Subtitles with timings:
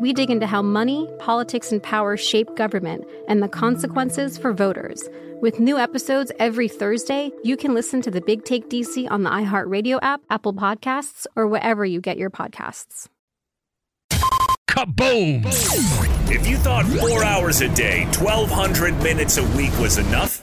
[0.00, 5.08] we dig into how money, politics, and power shape government and the consequences for voters.
[5.40, 9.30] With new episodes every Thursday, you can listen to the Big Take DC on the
[9.30, 13.08] iHeartRadio app, Apple Podcasts, or wherever you get your podcasts.
[14.74, 15.44] Kaboom!
[16.28, 20.42] If you thought four hours a day, 1,200 minutes a week was enough,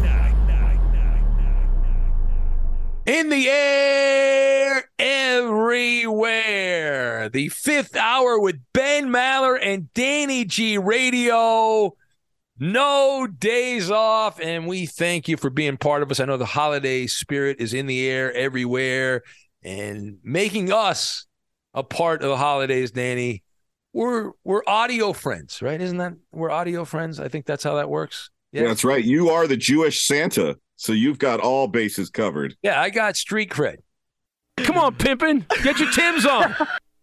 [3.05, 7.29] In the air, everywhere.
[7.29, 11.95] The fifth hour with Ben Maller and Danny G Radio.
[12.59, 14.39] No days off.
[14.39, 16.19] And we thank you for being part of us.
[16.19, 19.23] I know the holiday spirit is in the air everywhere
[19.63, 21.25] and making us
[21.73, 23.41] a part of the holidays, Danny.
[23.93, 25.81] We're we're audio friends, right?
[25.81, 27.19] Isn't that we're audio friends?
[27.19, 28.29] I think that's how that works.
[28.51, 29.03] Yeah, that's right.
[29.03, 30.55] You are the Jewish Santa.
[30.81, 32.55] So you've got all bases covered.
[32.63, 33.77] Yeah, I got street cred.
[34.57, 36.55] Come on, pimpin', get your Tim's on.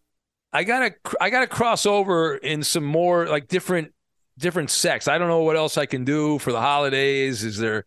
[0.52, 3.94] I gotta, I gotta cross over in some more like different,
[4.36, 5.06] different sects.
[5.06, 7.44] I don't know what else I can do for the holidays.
[7.44, 7.84] Is there,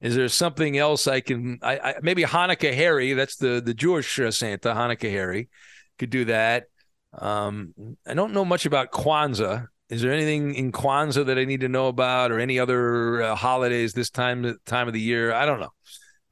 [0.00, 1.58] is there something else I can?
[1.60, 3.12] I, I maybe Hanukkah Harry.
[3.12, 4.70] That's the the Jewish uh, Santa.
[4.70, 5.50] Hanukkah Harry
[5.98, 6.64] could do that.
[7.12, 7.74] Um,
[8.06, 9.68] I don't know much about Kwanzaa.
[9.88, 13.34] Is there anything in Kwanzaa that I need to know about, or any other uh,
[13.34, 15.32] holidays this time time of the year?
[15.32, 15.70] I don't know.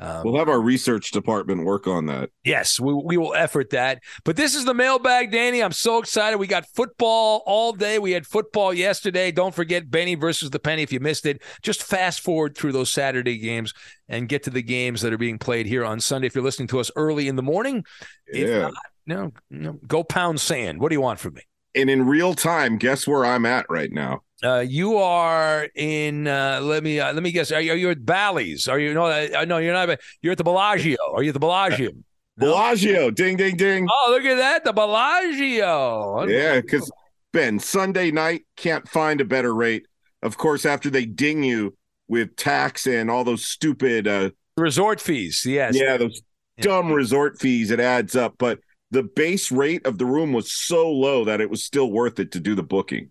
[0.00, 2.31] Um, we'll have our research department work on that.
[2.43, 4.00] Yes, we, we will effort that.
[4.25, 5.62] But this is the mailbag, Danny.
[5.62, 6.37] I'm so excited.
[6.37, 8.00] We got football all day.
[8.00, 9.31] We had football yesterday.
[9.31, 10.82] Don't forget Benny versus the Penny.
[10.82, 13.72] If you missed it, just fast forward through those Saturday games
[14.09, 16.26] and get to the games that are being played here on Sunday.
[16.26, 17.84] If you're listening to us early in the morning,
[18.32, 18.70] yeah.
[19.06, 20.81] Not, no, go pound sand.
[20.81, 21.43] What do you want from me?
[21.75, 24.23] And in real time, guess where I'm at right now?
[24.43, 26.27] Uh, you are in.
[26.27, 27.51] Uh, let me uh, let me guess.
[27.53, 28.69] Are you, are you at Bally's?
[28.69, 29.07] Are you no?
[29.07, 29.99] Uh, no, you're not.
[30.21, 30.97] You're at the Bellagio.
[31.15, 31.91] Are you at the Bellagio?
[32.37, 33.87] Bellagio, ding, ding, ding.
[33.89, 36.27] Oh, look at that, the Bellagio.
[36.27, 36.91] Yeah, because
[37.33, 39.87] Ben, Sunday night can't find a better rate.
[40.21, 41.77] Of course, after they ding you
[42.09, 45.45] with tax and all those stupid uh, resort fees.
[45.47, 45.77] Yes.
[45.77, 46.23] Yeah, those
[46.56, 46.65] yeah.
[46.65, 47.71] dumb resort fees.
[47.71, 48.59] It adds up, but
[48.94, 52.31] the base rate of the room was so low that it was still worth it
[52.32, 53.10] to do the booking.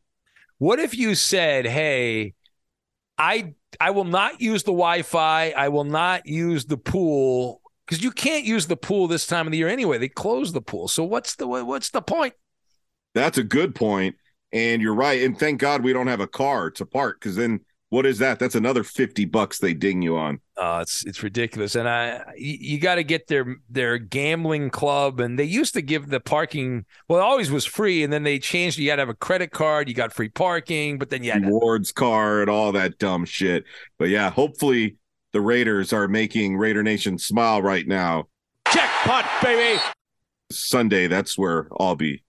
[0.58, 2.34] What if you said, "Hey,
[3.18, 5.52] I I will not use the Wi-Fi.
[5.52, 9.52] I will not use the pool because you can't use the pool this time of
[9.52, 9.98] the year anyway.
[9.98, 10.88] They close the pool.
[10.88, 12.34] So what's the what's the point?"
[13.14, 14.16] That's a good point,
[14.52, 15.22] and you're right.
[15.22, 17.60] And thank God we don't have a car to park because then
[17.94, 18.40] what is that?
[18.40, 20.40] That's another fifty bucks they ding you on.
[20.58, 25.20] Uh, it's it's ridiculous, and I you, you got to get their their gambling club,
[25.20, 26.86] and they used to give the parking.
[27.08, 28.80] Well, it always was free, and then they changed.
[28.80, 31.46] You had to have a credit card, you got free parking, but then you had
[31.46, 33.64] rewards to- card, all that dumb shit.
[34.00, 34.96] But yeah, hopefully
[35.32, 38.26] the Raiders are making Raider Nation smile right now.
[38.74, 39.80] Jackpot, baby!
[40.52, 42.23] Sunday, that's where I'll be.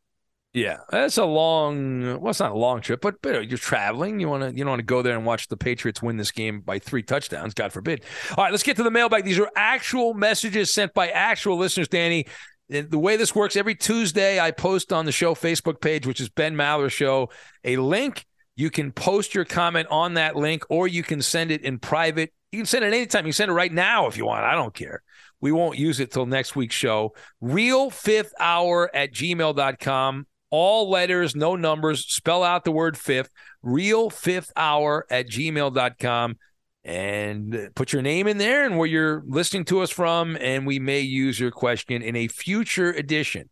[0.54, 2.20] Yeah, that's a long.
[2.20, 4.20] Well, it's not a long trip, but, but you're traveling.
[4.20, 6.30] You want to you don't want to go there and watch the Patriots win this
[6.30, 7.54] game by three touchdowns.
[7.54, 8.04] God forbid.
[8.30, 9.24] All right, let's get to the mailbag.
[9.24, 11.88] These are actual messages sent by actual listeners.
[11.88, 12.26] Danny,
[12.68, 16.28] the way this works, every Tuesday I post on the show Facebook page, which is
[16.28, 17.30] Ben Maller Show,
[17.64, 18.24] a link.
[18.54, 22.32] You can post your comment on that link, or you can send it in private
[22.52, 23.26] You can send it anytime.
[23.26, 24.44] You can send it right now if you want.
[24.44, 25.02] I don't care.
[25.40, 27.16] We won't use it till next week's show.
[27.40, 30.26] Real fifth hour at gmail.com.
[30.56, 32.06] All letters, no numbers.
[32.06, 33.30] Spell out the word fifth.
[33.64, 36.36] Real fifth hour at gmail.com.
[36.84, 40.36] And put your name in there and where you're listening to us from.
[40.40, 43.50] And we may use your question in a future edition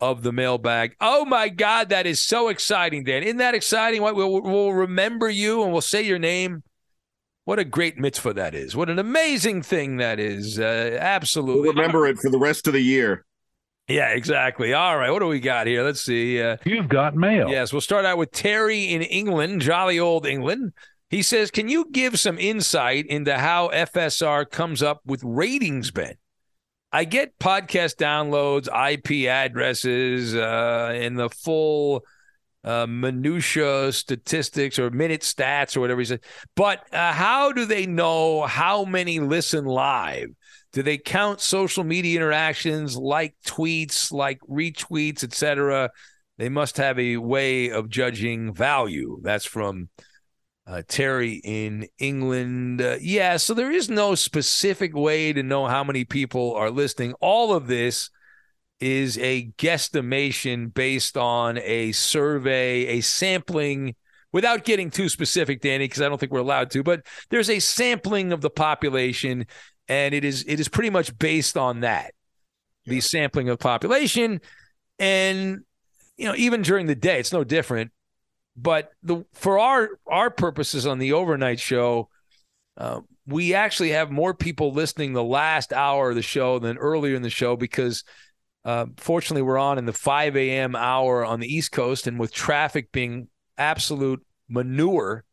[0.00, 0.96] of the mailbag.
[1.00, 3.22] Oh my God, that is so exciting, Dan.
[3.22, 4.02] Isn't that exciting?
[4.02, 6.62] We'll, we'll remember you and we'll say your name.
[7.46, 8.76] What a great mitzvah that is.
[8.76, 10.58] What an amazing thing that is.
[10.58, 11.62] Uh, absolutely.
[11.62, 13.24] We'll remember it for the rest of the year.
[13.88, 14.72] Yeah, exactly.
[14.72, 15.10] All right.
[15.10, 15.82] What do we got here?
[15.82, 16.40] Let's see.
[16.40, 17.48] Uh, You've got mail.
[17.48, 17.72] Yes.
[17.72, 20.72] We'll start out with Terry in England, jolly old England.
[21.10, 26.14] He says, Can you give some insight into how FSR comes up with ratings, Ben?
[26.92, 32.04] I get podcast downloads, IP addresses, uh, and the full
[32.62, 36.20] uh, minutia statistics or minute stats or whatever he said.
[36.56, 40.28] But uh, how do they know how many listen live?
[40.74, 45.90] Do they count social media interactions like tweets, like retweets, etc.?
[46.36, 49.20] They must have a way of judging value.
[49.22, 49.88] That's from
[50.66, 52.82] uh, Terry in England.
[52.82, 57.14] Uh, yeah, so there is no specific way to know how many people are listening.
[57.20, 58.10] All of this
[58.80, 63.94] is a guesstimation based on a survey, a sampling,
[64.32, 67.60] without getting too specific, Danny, because I don't think we're allowed to, but there's a
[67.60, 69.46] sampling of the population,
[69.88, 72.14] and it is it is pretty much based on that.
[72.86, 74.40] The sampling of population.
[74.98, 75.60] And
[76.16, 77.92] you know, even during the day, it's no different.
[78.56, 82.08] But the for our our purposes on the overnight show,
[82.76, 87.16] uh, we actually have more people listening the last hour of the show than earlier
[87.16, 88.04] in the show because
[88.64, 90.74] uh, fortunately, we're on in the 5 a.m.
[90.74, 93.28] hour on the East Coast, and with traffic being
[93.58, 95.24] absolute manure,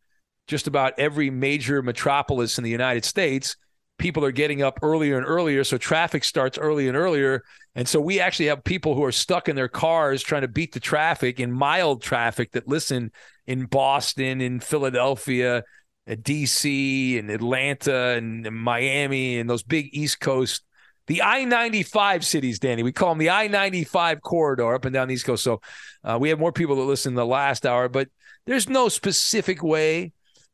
[0.47, 3.55] just about every major metropolis in the United States,
[4.01, 5.63] people are getting up earlier and earlier.
[5.63, 7.43] So traffic starts early and earlier.
[7.75, 10.73] And so we actually have people who are stuck in their cars trying to beat
[10.73, 13.11] the traffic in mild traffic that listen
[13.47, 15.63] in Boston, in Philadelphia,
[16.09, 20.63] DC, and Atlanta, and Miami, and those big East Coast
[21.07, 22.83] the I 95 cities, Danny.
[22.83, 25.43] We call them the I 95 corridor up and down the East Coast.
[25.43, 25.59] So
[26.03, 28.07] uh, we have more people that listen in the last hour, but
[28.45, 30.13] there's no specific way.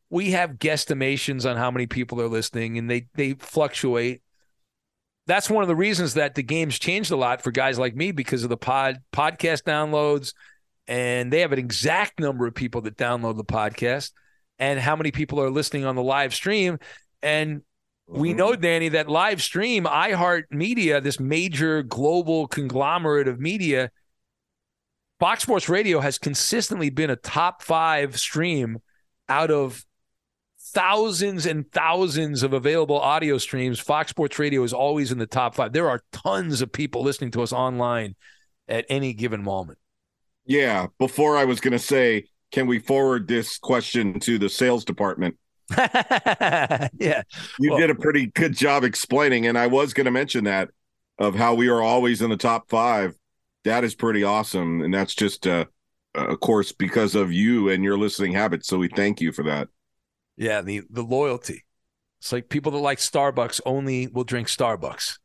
[0.10, 4.22] We have guesstimations on how many people are listening, and they they fluctuate.
[5.26, 8.12] That's one of the reasons that the game's changed a lot for guys like me
[8.12, 10.34] because of the pod podcast downloads,
[10.88, 14.12] and they have an exact number of people that download the podcast
[14.60, 16.80] and how many people are listening on the live stream.
[17.22, 17.62] And
[18.08, 18.38] we mm-hmm.
[18.38, 23.92] know, Danny, that live stream, iHeart Media, this major global conglomerate of media,
[25.20, 28.78] Fox Sports Radio has consistently been a top five stream
[29.28, 29.84] out of
[30.78, 33.80] thousands and thousands of available audio streams.
[33.80, 35.74] Fox Sports Radio is always in the top five.
[35.74, 38.16] There are tons of people listening to us online
[38.68, 39.80] at any given moment.
[40.46, 40.86] Yeah.
[41.00, 45.38] Before I was going to say, can we forward this question to the sales department?
[45.76, 46.90] yeah.
[47.60, 49.48] You well, did a pretty good job explaining.
[49.48, 50.70] And I was going to mention that
[51.18, 53.16] of how we are always in the top five.
[53.64, 54.84] That is pretty awesome.
[54.84, 55.66] And that's just, uh,
[56.14, 58.68] of course, because of you and your listening habits.
[58.68, 59.70] So we thank you for that.
[60.38, 60.62] Yeah.
[60.62, 61.66] The, the loyalty.
[62.20, 65.20] It's like people that like Starbucks only will drink Starbucks.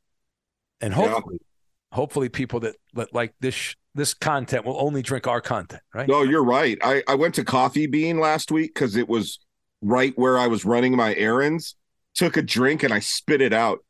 [0.81, 1.96] And hopefully, yeah.
[1.96, 6.08] hopefully people that, that like this this content will only drink our content, right?
[6.08, 6.79] No, you're right.
[6.82, 9.39] I, I went to Coffee Bean last week because it was
[9.82, 11.77] right where I was running my errands,
[12.15, 13.84] took a drink and I spit it out.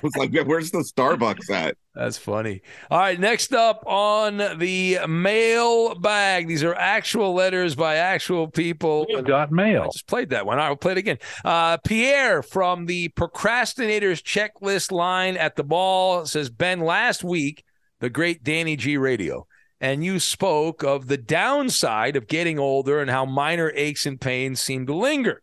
[0.04, 1.78] I was like, where's the Starbucks at?
[1.94, 2.62] That's funny.
[2.90, 6.48] All right, next up on the mail bag.
[6.48, 9.06] These are actual letters by actual people.
[9.14, 9.84] We've got mail.
[9.84, 10.60] I just played that one.
[10.60, 11.18] I will play it again.
[11.44, 17.64] Uh, Pierre from the procrastinators checklist line at the ball says, Ben, last week,
[18.00, 19.46] the great Danny G radio
[19.82, 24.60] and you spoke of the downside of getting older and how minor aches and pains
[24.60, 25.42] seem to linger.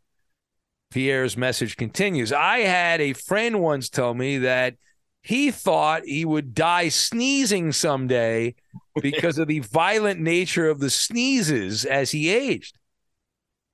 [0.97, 4.77] Pierre's message continues I had a friend once tell me that
[5.21, 8.55] he thought he would die sneezing someday
[9.03, 12.79] because of the violent nature of the sneezes as he aged.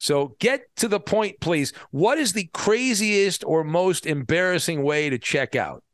[0.01, 1.73] So get to the point, please.
[1.93, 5.85] What is the craziest or most embarrassing way to check out?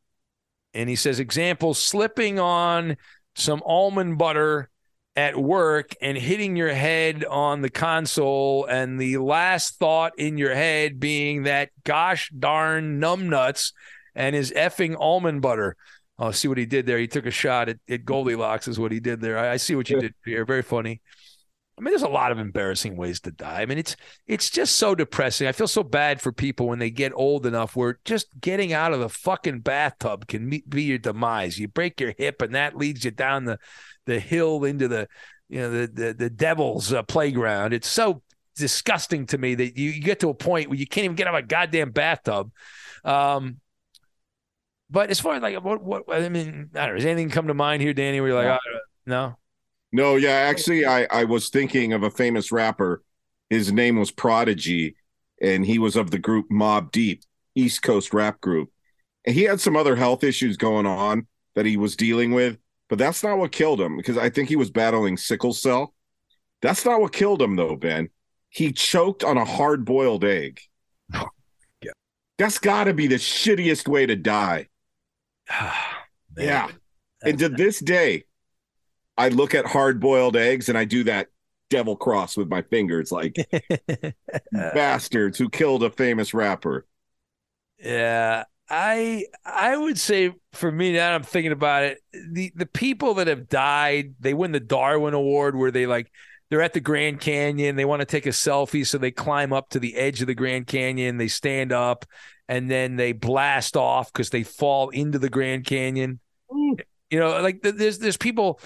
[0.73, 2.97] And he says, example, slipping on
[3.35, 4.71] some almond butter
[5.19, 10.55] at work and hitting your head on the console and the last thought in your
[10.55, 13.73] head being that gosh darn numbnuts
[14.15, 15.75] and his effing almond butter.
[16.17, 16.97] i oh, see what he did there.
[16.97, 19.37] He took a shot at, at Goldilocks is what he did there.
[19.37, 20.45] I, I see what you did here.
[20.45, 21.01] Very funny.
[21.79, 23.61] I mean, there's a lot of embarrassing ways to die.
[23.61, 23.95] I mean, it's
[24.27, 25.47] it's just so depressing.
[25.47, 28.91] I feel so bad for people when they get old enough where just getting out
[28.91, 31.57] of the fucking bathtub can be your demise.
[31.57, 33.59] You break your hip, and that leads you down the
[34.05, 35.07] the hill into the
[35.47, 37.73] you know the the, the devil's uh, playground.
[37.73, 38.23] It's so
[38.57, 41.27] disgusting to me that you, you, get to a point where you can't even get
[41.27, 42.51] out of a goddamn bathtub.
[43.05, 43.61] Um,
[44.89, 46.95] but as far as like what what I mean, I don't know.
[46.95, 48.19] Does anything come to mind here, Danny?
[48.19, 49.37] Where you're like, oh, no.
[49.91, 53.03] No, yeah, actually, I, I was thinking of a famous rapper.
[53.49, 54.95] His name was Prodigy,
[55.41, 57.23] and he was of the group Mobb Deep,
[57.55, 58.69] East Coast rap group.
[59.25, 62.99] And he had some other health issues going on that he was dealing with, but
[62.99, 65.93] that's not what killed him because I think he was battling sickle cell.
[66.61, 68.09] That's not what killed him, though, Ben.
[68.49, 70.59] He choked on a hard boiled egg.
[71.13, 71.91] yeah.
[72.37, 74.67] That's got to be the shittiest way to die.
[76.37, 76.67] yeah.
[77.23, 78.25] And to this day,
[79.19, 81.27] I look at hard boiled eggs and I do that
[81.69, 83.35] devil cross with my fingers, like
[84.51, 86.85] bastards who killed a famous rapper.
[87.77, 91.99] Yeah, I I would say for me now I'm thinking about it,
[92.31, 96.09] the the people that have died, they win the Darwin Award where they like
[96.49, 99.69] they're at the Grand Canyon, they want to take a selfie, so they climb up
[99.69, 102.05] to the edge of the Grand Canyon, they stand up,
[102.47, 106.21] and then they blast off because they fall into the Grand Canyon.
[106.49, 106.79] Mm.
[107.11, 108.59] You know, like there's there's people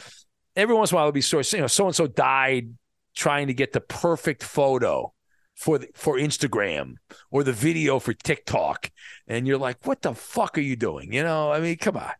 [0.56, 2.74] every once in a while it'll be sort of, you know, so and so died
[3.16, 5.14] trying to get the perfect photo
[5.56, 6.96] for the, for Instagram
[7.30, 8.92] or the video for TikTok,
[9.28, 11.14] and you're like, what the fuck are you doing?
[11.14, 12.12] You know, I mean, come on.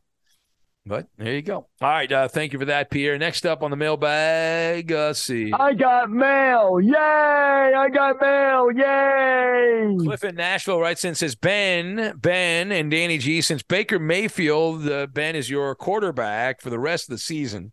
[0.86, 1.56] But there you go.
[1.56, 2.12] All right.
[2.12, 3.18] Uh, thank you for that, Pierre.
[3.18, 5.50] Next up on the mailbag, uh, let's see.
[5.54, 6.82] I got mail.
[6.82, 6.94] Yay.
[6.94, 8.70] I got mail.
[8.70, 9.96] Yay.
[10.04, 15.08] Cliff in Nashville writes in says, Ben, Ben, and Danny G, since Baker Mayfield, uh,
[15.08, 17.72] Ben is your quarterback for the rest of the season,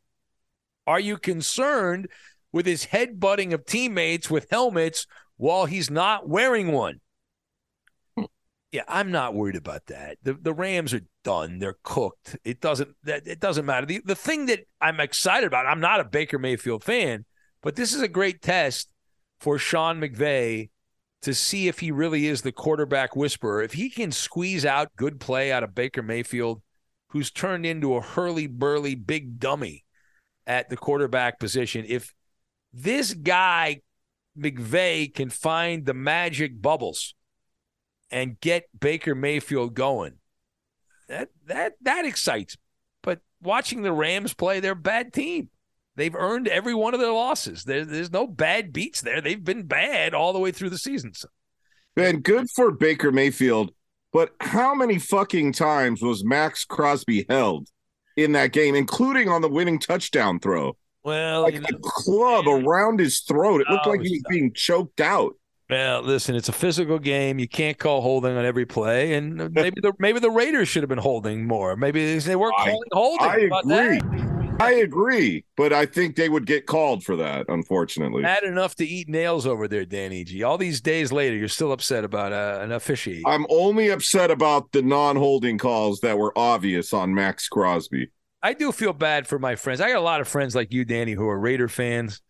[0.91, 2.09] are you concerned
[2.53, 5.07] with his headbutting of teammates with helmets
[5.37, 7.01] while he's not wearing one?
[8.73, 10.19] Yeah, I'm not worried about that.
[10.23, 11.59] The the Rams are done.
[11.59, 12.37] They're cooked.
[12.45, 13.87] It doesn't that it doesn't matter.
[13.87, 17.25] The the thing that I'm excited about, I'm not a Baker Mayfield fan,
[17.63, 18.93] but this is a great test
[19.41, 20.71] for Sean McVay
[21.23, 23.63] to see if he really is the quarterback whisperer.
[23.63, 26.63] If he can squeeze out good play out of Baker Mayfield,
[27.09, 29.85] who's turned into a hurly burly big dummy
[30.51, 31.85] at the quarterback position.
[31.87, 32.13] If
[32.73, 33.83] this guy,
[34.37, 37.15] McVay, can find the magic bubbles
[38.11, 40.15] and get Baker Mayfield going,
[41.09, 42.57] that that that excites.
[43.01, 45.51] But watching the Rams play, they're a bad team.
[45.95, 47.63] They've earned every one of their losses.
[47.63, 49.21] There, there's no bad beats there.
[49.21, 51.15] They've been bad all the way through the season.
[51.15, 51.29] So.
[51.95, 53.71] Ben, good for Baker Mayfield,
[54.13, 57.69] but how many fucking times was Maxx Crosby held?
[58.17, 60.77] In that game, including on the winning touchdown throw.
[61.03, 63.63] Well, like you know, a club around his throat.
[63.63, 65.35] It looked like oh, he was being choked out.
[65.71, 67.39] Well, listen, it's a physical game.
[67.39, 70.89] You can't call holding on every play, and maybe the maybe the Raiders should have
[70.89, 71.77] been holding more.
[71.77, 73.29] Maybe they weren't calling holding.
[73.29, 74.30] I agree.
[74.61, 77.47] I agree, but I think they would get called for that.
[77.49, 80.43] Unfortunately, had enough to eat nails over there, Danny G.
[80.43, 83.23] All these days later, you're still upset about uh, an officiate.
[83.27, 88.11] I'm only upset about the non-holding calls that were obvious on Maxx Crosby.
[88.43, 89.81] I do feel bad for my friends.
[89.81, 92.21] I got a lot of friends like you, Danny, who are Raider fans.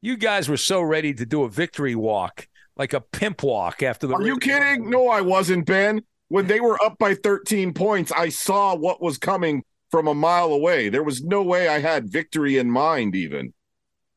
[0.00, 4.06] You guys were so ready to do a victory walk, like a pimp walk after
[4.06, 4.14] the.
[4.14, 4.88] Are you kidding?
[4.90, 6.02] No, I wasn't, Ben.
[6.28, 10.52] When they were up by 13 points, I saw what was coming from a mile
[10.52, 10.88] away.
[10.88, 13.52] There was no way I had victory in mind, even.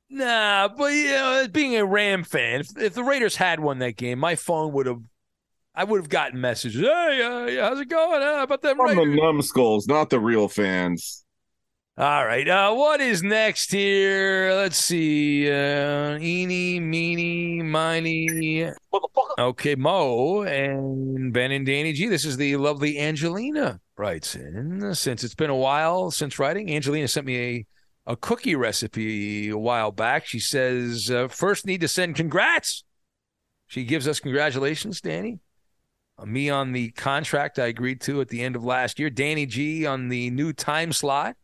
[0.10, 3.98] Nah, but you know, being a Ram fan, if, if the Raiders had won that
[3.98, 5.02] game, my phone would have,
[5.74, 6.82] I would have gotten messages.
[6.82, 7.22] Hey,
[7.60, 8.22] uh, how's it going?
[8.22, 9.16] Uh, about them From Raiders?
[9.16, 11.23] the numbskulls, not the real fans.
[11.96, 12.48] All right.
[12.48, 14.52] Uh, what is next here?
[14.52, 15.48] Let's see.
[15.48, 18.72] Uh, eeny, meeny, miny.
[19.38, 22.08] Okay, Mo and Ben and Danny G.
[22.08, 24.96] This is the lovely Angelina writes in.
[24.96, 29.58] Since it's been a while since writing, Angelina sent me a, a cookie recipe a
[29.58, 30.26] while back.
[30.26, 32.84] She says, uh, first need to send congrats.
[33.68, 35.42] She gives us congratulations, Danny.
[36.18, 39.12] Uh, me on the contract I agreed to at the end of last year.
[39.12, 41.36] Danny G on the new time slot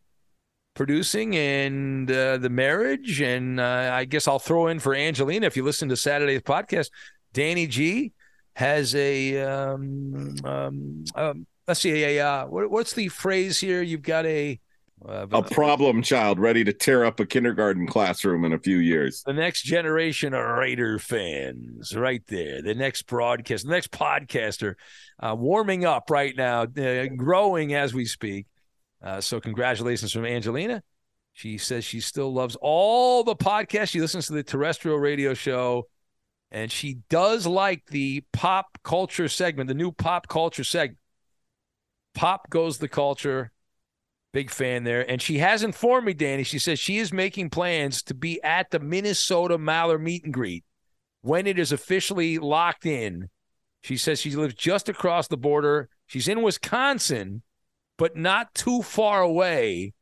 [0.79, 3.19] producing and uh, the marriage.
[3.19, 5.45] And uh, I guess I'll throw in for Angelina.
[5.45, 6.89] If you listen to Saturday's podcast,
[7.33, 8.13] Danny G
[8.55, 13.81] has a, um, um, um, let's see, a, uh, what, what's the phrase here?
[13.81, 14.57] You've got a,
[15.05, 19.21] uh, a problem child ready to tear up a kindergarten classroom in a few years.
[19.25, 22.61] The next generation of Raider fans, right there.
[22.61, 24.75] The next broadcast, the next podcaster,
[25.19, 28.45] uh, warming up right now, uh, growing as we speak.
[29.01, 30.83] Uh, so congratulations from Angelina.
[31.33, 33.89] She says she still loves all the podcasts.
[33.89, 35.87] She listens to the terrestrial radio show,
[36.51, 40.99] and she does like the pop culture segment, the new pop culture segment.
[42.13, 43.51] Pop goes the culture.
[44.33, 45.09] Big fan there.
[45.09, 46.43] And she has informed me, Danny.
[46.43, 50.65] She says she is making plans to be at the Minnesota Maller meet and greet
[51.21, 53.29] when it is officially locked in.
[53.81, 55.89] She says she lives just across the border.
[56.05, 57.43] She's in Wisconsin,
[57.99, 59.93] but not too far away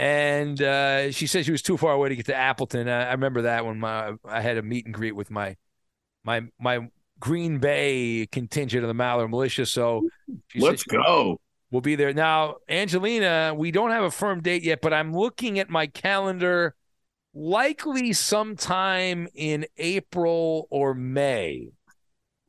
[0.00, 2.88] and uh, she said she was too far away to get to Appleton.
[2.88, 5.56] I, I, remember that when my I had a meet and greet with my
[6.24, 6.88] my my
[7.18, 9.66] Green Bay contingent of the Maller Militia.
[9.66, 10.08] So
[10.56, 11.38] let's go.
[11.70, 13.52] We'll be there now, Angelina.
[13.54, 16.74] We don't have a firm date yet, but I'm looking at my calendar.
[17.34, 21.68] Likely sometime in April or May.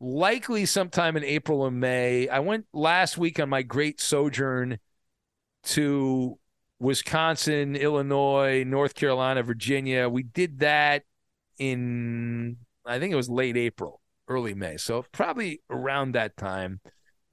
[0.04, 2.28] Likely sometime in April or May.
[2.28, 4.80] I went last week on my great sojourn
[5.66, 6.40] to
[6.80, 10.10] Wisconsin, Illinois, North Carolina, Virginia.
[10.10, 11.04] We did that
[11.60, 14.78] in, I think it was late April, early May.
[14.78, 16.80] So probably around that time.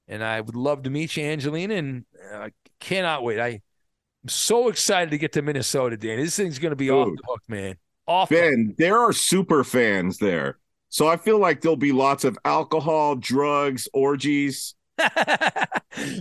[0.07, 2.49] And I would love to meet you, Angelina, and I uh,
[2.79, 3.39] cannot wait.
[3.39, 6.19] I, am so excited to get to Minnesota, Dan.
[6.19, 6.95] This thing's going to be Dude.
[6.95, 7.75] off the hook, man.
[8.07, 8.29] Off.
[8.29, 10.59] Ben, there are super fans there.
[10.89, 14.73] So I feel like there'll be lots of alcohol, drugs, orgies.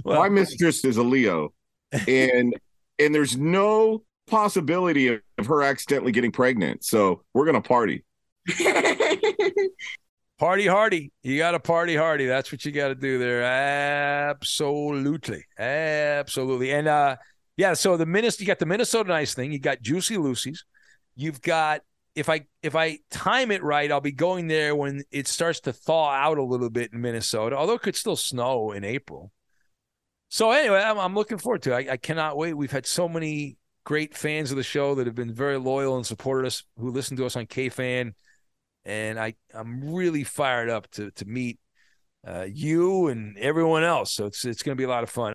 [0.05, 1.53] well, My mistress is a Leo.
[2.07, 2.55] And
[2.99, 6.85] and there's no possibility of, of her accidentally getting pregnant.
[6.85, 8.05] So we're gonna party.
[10.39, 11.13] party hardy.
[11.23, 12.27] You got to party hardy.
[12.27, 13.43] That's what you got to do there.
[13.43, 16.73] Absolutely, absolutely.
[16.73, 17.17] And uh,
[17.57, 17.75] yeah.
[17.75, 19.53] So the Minnesota, you got the Minnesota Nice thing.
[19.53, 20.65] You got Juicy Lucy's.
[21.17, 21.83] You've got
[22.19, 25.73] if I if I time it right, I'll be going there when it starts to
[25.73, 27.57] thaw out a little bit in Minnesota.
[27.57, 29.33] Although it could still snow in April.
[30.29, 31.89] So anyway, I'm, I'm looking forward to it.
[31.89, 32.53] I, I, cannot wait.
[32.53, 36.05] We've had so many great fans of the show that have been very loyal and
[36.05, 38.13] supported us, who listen to us on KFan,
[38.85, 41.61] and I I'm really fired up to to meet
[42.27, 44.13] uh, you and everyone else.
[44.13, 45.35] So it's it's going to be a lot of fun.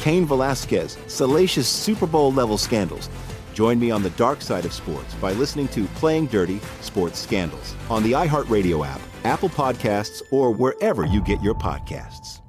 [0.00, 3.08] Cain Velasquez, salacious Super Bowl level scandals.
[3.54, 7.74] Join me on the dark side of sports by listening to Playing Dirty Sports Scandals
[7.88, 12.40] on the iHeartRadio app Apple Podcasts, or wherever you get your podcasts.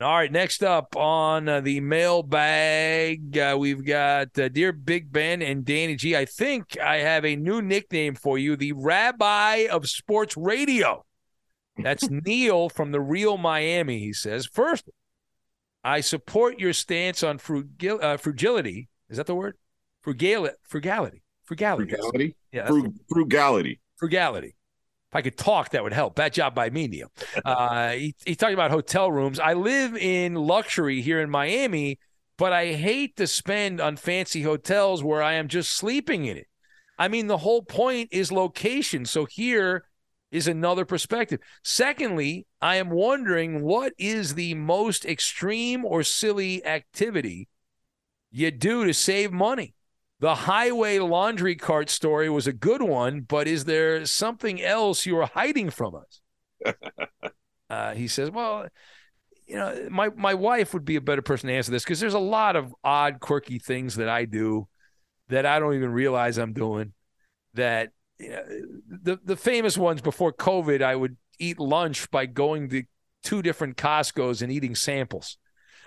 [0.00, 5.42] All right, next up on uh, the mailbag, uh, we've got uh, Dear Big Ben
[5.42, 6.16] and Danny G.
[6.16, 11.04] I think I have a new nickname for you, the Rabbi of Sports Radio.
[11.76, 13.98] That's Neil from the real Miami.
[13.98, 14.88] He says, first,
[15.82, 18.88] I support your stance on frugil- uh, frugility.
[19.08, 19.56] Is that the word?
[20.02, 20.54] Frugality.
[20.62, 21.22] Frugality.
[21.44, 21.90] Frugality.
[21.90, 22.36] Frugality.
[22.52, 23.80] Yeah, Frug- frugality.
[23.96, 24.54] frugality.
[25.10, 26.14] If I could talk, that would help.
[26.14, 27.10] Bad job by me, Neil.
[27.44, 29.40] Uh, he, he's talking about hotel rooms.
[29.40, 31.98] I live in luxury here in Miami,
[32.38, 36.46] but I hate to spend on fancy hotels where I am just sleeping in it.
[36.98, 39.04] I mean, the whole point is location.
[39.06, 39.84] So here
[40.30, 41.40] is another perspective.
[41.64, 47.48] Secondly, I am wondering what is the most extreme or silly activity
[48.30, 49.74] you do to save money?
[50.20, 55.18] The highway laundry cart story was a good one, but is there something else you
[55.18, 56.76] are hiding from us?
[57.70, 58.68] uh, he says, Well,
[59.46, 62.14] you know, my, my wife would be a better person to answer this because there's
[62.14, 64.68] a lot of odd, quirky things that I do
[65.28, 66.92] that I don't even realize I'm doing.
[67.54, 68.44] That you know,
[68.88, 72.84] the the famous ones before COVID, I would eat lunch by going to
[73.22, 75.38] two different Costco's and eating samples.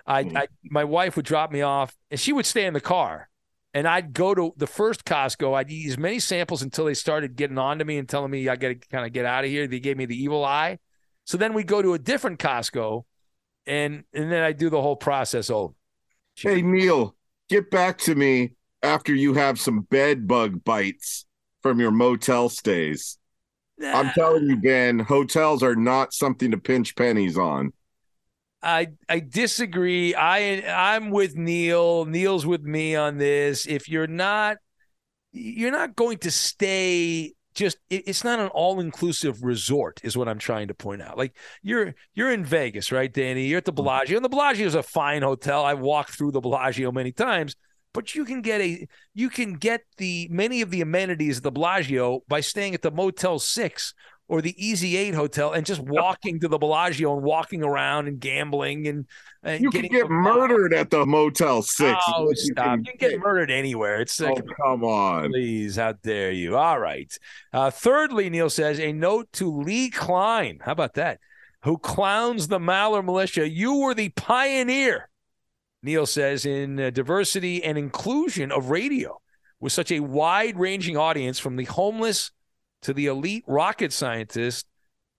[0.06, 0.38] I, hmm.
[0.38, 3.30] I my wife would drop me off and she would stay in the car
[3.74, 5.56] and I'd go to the first Costco.
[5.56, 8.48] I'd eat as many samples until they started getting on to me and telling me
[8.48, 9.68] I got to kind of get out of here.
[9.68, 10.80] They gave me the evil eye.
[11.26, 13.06] So then we go to a different Costco,
[13.66, 15.74] and and then I do the whole process over.
[16.36, 17.16] Hey Neil,
[17.50, 21.26] get back to me after you have some bed bug bites
[21.64, 23.18] from your motel stays.
[23.84, 27.74] I'm telling you, Ben, hotels are not something to pinch pennies on.
[28.62, 30.16] I I disagree.
[30.16, 30.62] I
[30.94, 32.06] I'm with Neil.
[32.06, 33.66] Neil's with me on this.
[33.66, 34.58] If you're not
[35.32, 40.40] you're not going to stay just it, it's not an all-inclusive resort is what I'm
[40.40, 41.18] trying to point out.
[41.18, 43.48] Like you're you're in Vegas, right, Danny?
[43.48, 43.84] You're at the mm-hmm.
[43.84, 44.18] Bellagio.
[44.18, 45.66] And the Bellagio is a fine hotel.
[45.66, 47.56] I've walked through the Bellagio many times,
[47.94, 51.52] but you can get a you can get the many of the amenities of the
[51.52, 53.94] Bellagio by staying at the Motel 6
[54.30, 58.20] or the Easy 8 hotel and just walking to the Bellagio and walking around and
[58.20, 59.06] gambling and,
[59.44, 62.02] and You getting get murdered at the Motel Six.
[62.08, 62.66] Oh, You stop.
[62.66, 64.00] can You can get murdered anywhere.
[64.00, 65.30] It's Oh, like, come on.
[65.30, 66.56] Please, how dare you?
[66.58, 67.16] All right.
[67.52, 70.60] Uh, thirdly, Neil says a note to Lee Klein.
[70.64, 71.20] How about that?
[71.64, 73.48] Who clowns the Maller militia?
[73.48, 75.10] You were the pioneer,
[75.84, 79.20] Neil says, in uh, diversity and inclusion of radio
[79.60, 82.32] with such a wide ranging audience from the homeless
[82.82, 84.66] to the elite rocket scientist.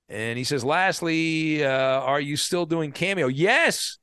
[0.08, 3.26] And he says, lastly, uh, are you still doing cameo?
[3.26, 3.98] Yes.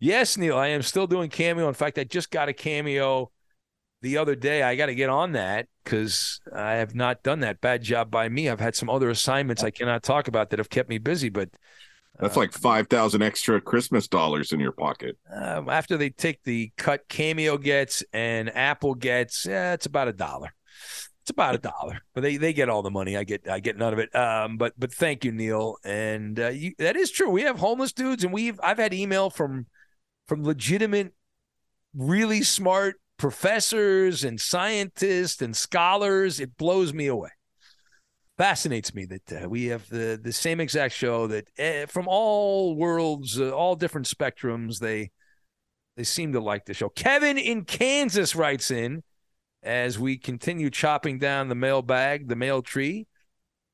[0.00, 1.68] Yes, Neil, I am still doing cameo.
[1.68, 3.30] In fact, I just got a cameo
[4.00, 4.62] the other day.
[4.62, 7.60] I got to get on that because I have not done that.
[7.60, 8.48] Bad job by me.
[8.48, 11.28] I've had some other assignments I cannot talk about that have kept me busy.
[11.28, 11.50] But
[12.18, 15.16] That's like five thousand extra Christmas dollars in your pocket.
[15.34, 20.12] um, after they take the cut Cameo gets and Apple gets, yeah, it's about a
[20.12, 20.52] dollar.
[21.22, 23.16] It's about a dollar, but they, they get all the money.
[23.16, 24.14] I get I get none of it.
[24.14, 25.76] Um, but but thank you, Neil.
[25.84, 27.30] And uh, you, that is true.
[27.30, 29.66] We have homeless dudes, and we've I've had email from
[30.26, 31.14] from legitimate,
[31.94, 36.40] really smart professors and scientists and scholars.
[36.40, 37.30] It blows me away.
[38.38, 42.74] Fascinates me that uh, we have the the same exact show that uh, from all
[42.74, 45.10] worlds, uh, all different spectrums, they
[45.96, 46.88] they seem to like the show.
[46.88, 49.02] Kevin in Kansas writes in
[49.62, 53.06] as we continue chopping down the mailbag, the mail tree.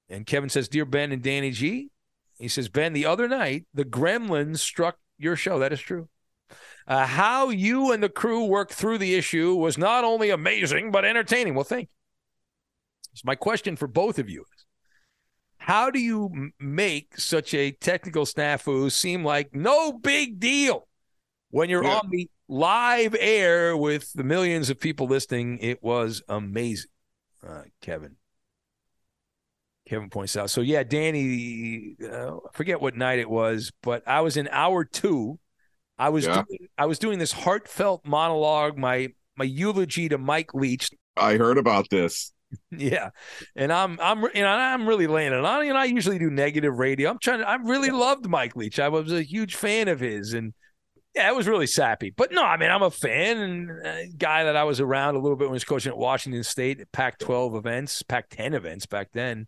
[0.09, 1.91] And Kevin says, Dear Ben and Danny G,
[2.39, 5.59] he says, Ben, the other night, the gremlins struck your show.
[5.59, 6.09] That is true.
[6.87, 11.05] Uh, how you and the crew worked through the issue was not only amazing, but
[11.05, 11.55] entertaining.
[11.55, 11.98] Well, thank you.
[13.25, 14.67] My question for both of you is
[15.59, 20.87] How do you make such a technical snafu seem like no big deal
[21.51, 25.59] when you're on the live air with the millions of people listening?
[25.61, 26.91] It was amazing,
[27.47, 28.17] uh, Kevin.
[29.89, 30.51] Kevin points out.
[30.51, 34.85] So yeah, Danny, uh, I forget what night it was, but I was in hour
[34.85, 35.39] two.
[35.99, 36.43] I was Yeah.
[36.43, 40.91] doing, I was doing this heartfelt monologue, my my eulogy to Mike Leach.
[41.17, 42.33] I heard about this.
[42.71, 43.11] Yeah,
[43.57, 45.67] and I'm I'm you know I'm really laying it on.
[45.67, 47.11] You know, I usually do negative radio.
[47.11, 47.41] I'm trying.
[47.41, 48.79] to I really loved Mike Leach.
[48.79, 50.55] I was a huge fan of his, and
[51.15, 52.11] yeah, it was really sappy.
[52.11, 55.19] But no, I mean, I'm a fan and a guy that I was around a
[55.19, 59.47] little bit when he was coaching at Washington State, Pac-12 events, Pac-10 events back then.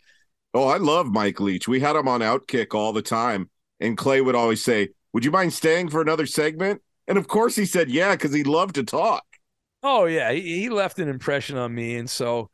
[0.52, 1.68] Oh, I love Mike Leach.
[1.68, 5.30] We had him on Outkick all the time, and Clay would always say, "Would you
[5.30, 8.84] mind staying for another segment?" And of course, he said, "Yeah," because he loved to
[8.84, 9.24] talk.
[9.82, 12.50] Oh yeah, he, he left an impression on me, and so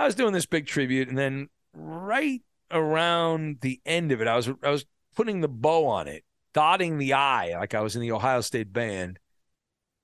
[0.00, 4.34] I was doing this big tribute, and then right around the end of it, I
[4.34, 8.00] was I was putting the bow on it, dotting the I, like I was in
[8.00, 9.18] the Ohio State band,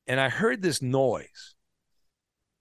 [0.06, 1.54] and I heard this noise,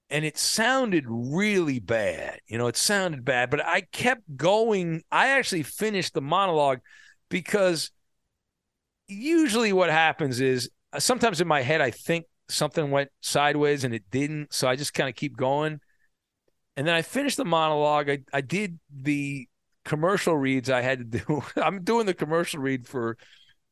[0.10, 2.40] and it sounded really bad.
[2.48, 5.04] You know, it sounded bad, but I kept going.
[5.12, 6.80] I actually finished the monologue
[7.28, 7.92] because
[9.10, 10.70] usually what happens is
[11.00, 14.94] sometimes in my head I think something went sideways and it didn't, so I just
[14.94, 15.82] kind of keep going.
[16.78, 18.10] And then I finished the monologue.
[18.10, 19.48] I, I did the
[19.86, 21.44] commercial reads I had to do.
[21.56, 23.18] I'm doing the commercial read for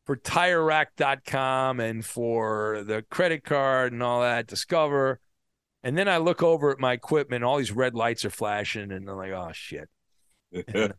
[0.06, 5.22] for TireRack.com and for the credit card and all that, Discover.
[5.82, 9.10] And then I look over at my equipment, all these red lights are flashing, and
[9.10, 9.89] I'm like, oh shit.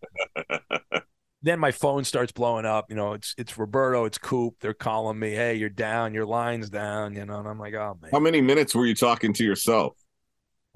[1.45, 2.87] Then my phone starts blowing up.
[2.89, 4.55] You know, it's it's Roberto, it's Coop.
[4.61, 7.99] They're calling me, hey, you're down, your line's down, you know, and I'm like, oh
[8.01, 8.11] man.
[8.11, 9.95] How many minutes were you talking to yourself?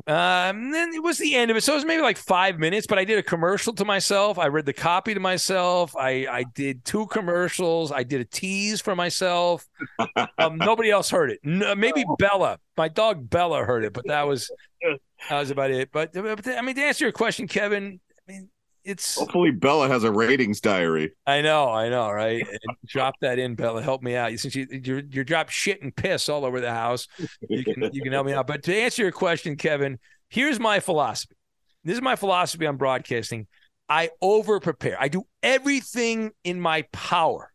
[0.07, 1.63] Um, then it was the end of it.
[1.63, 4.39] So it was maybe like five minutes, but I did a commercial to myself.
[4.39, 5.95] I read the copy to myself.
[5.97, 7.91] I, I did two commercials.
[7.93, 9.67] I did a tease for myself.
[10.39, 11.41] Um, nobody else heard it.
[11.43, 14.51] No, maybe Bella, my dog Bella heard it, but that was,
[14.83, 15.91] that was about it.
[15.93, 17.99] But, but I mean, to answer your question, Kevin,
[18.85, 21.13] it's hopefully Bella has a ratings diary.
[21.27, 22.47] I know, I know, right?
[22.87, 23.83] drop that in, Bella.
[23.83, 24.33] Help me out.
[24.33, 27.09] You since you you're you're drop shit and piss all over the house,
[27.49, 28.47] you can you can help me out.
[28.47, 31.37] But to answer your question, Kevin, here's my philosophy.
[31.85, 33.47] This is my philosophy on broadcasting.
[33.89, 34.97] I over prepare.
[35.01, 37.53] I do everything in my power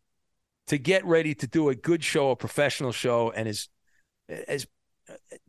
[0.67, 3.69] to get ready to do a good show, a professional show, and as
[4.29, 4.65] as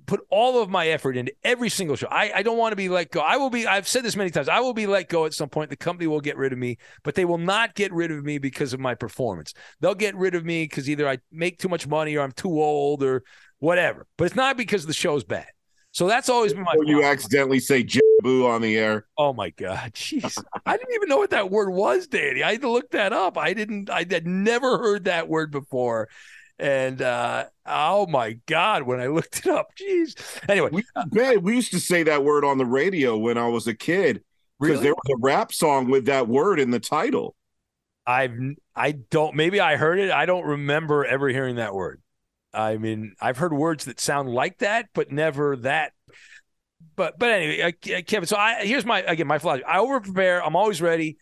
[0.07, 2.09] put all of my effort into every single show.
[2.11, 3.21] I, I don't want to be let go.
[3.21, 5.49] I will be, I've said this many times, I will be let go at some
[5.49, 5.71] point.
[5.71, 8.39] The company will get rid of me, but they will not get rid of me
[8.39, 9.55] because of my performance.
[9.81, 12.61] They'll get rid of me because either I make too much money or I'm too
[12.61, 13.23] old or
[13.59, 14.07] whatever.
[14.19, 15.47] But it's not because the show's bad.
[15.95, 16.75] So that's always been my.
[16.77, 19.07] Or you accidentally say "jaboo" on the air.
[19.17, 20.43] Oh my god, jeez!
[20.67, 22.43] I didn't even know what that word was, Danny.
[22.43, 23.39] I had to look that up.
[23.39, 23.89] I didn't.
[23.91, 26.09] I had never heard that word before,
[26.59, 30.15] and uh, oh my God, when I looked it up, jeez.
[30.49, 33.67] Anyway, we, man, we used to say that word on the radio when I was
[33.67, 34.23] a kid
[34.61, 34.85] because Really?
[34.85, 37.35] there was a rap song with that word in the title.
[38.07, 38.39] I've
[38.77, 40.11] I don't maybe I heard it.
[40.11, 42.03] I don't remember ever hearing that word.
[42.53, 45.93] I mean, I've heard words that sound like that, but never that.
[46.97, 48.27] But but anyway, uh, Kevin.
[48.27, 49.65] So I here's my again my philosophy.
[49.65, 50.45] I over prepare.
[50.45, 51.17] I'm always ready.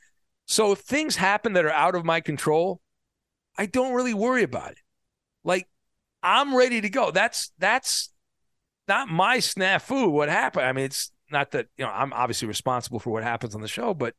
[0.47, 2.81] So if things happen that are out of my control,
[3.57, 4.79] I don't really worry about it.
[5.45, 5.69] Like
[6.23, 7.11] I'm ready to go.
[7.11, 8.11] That's that's
[8.89, 10.11] not my snafu.
[10.11, 10.67] What happened?
[10.67, 13.69] I mean, it's not that you know I'm obviously responsible for what happens on the
[13.69, 14.15] show, but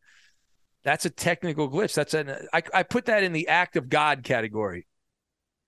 [0.83, 1.93] that's a technical glitch.
[1.93, 4.87] That's an I, I put that in the act of God category,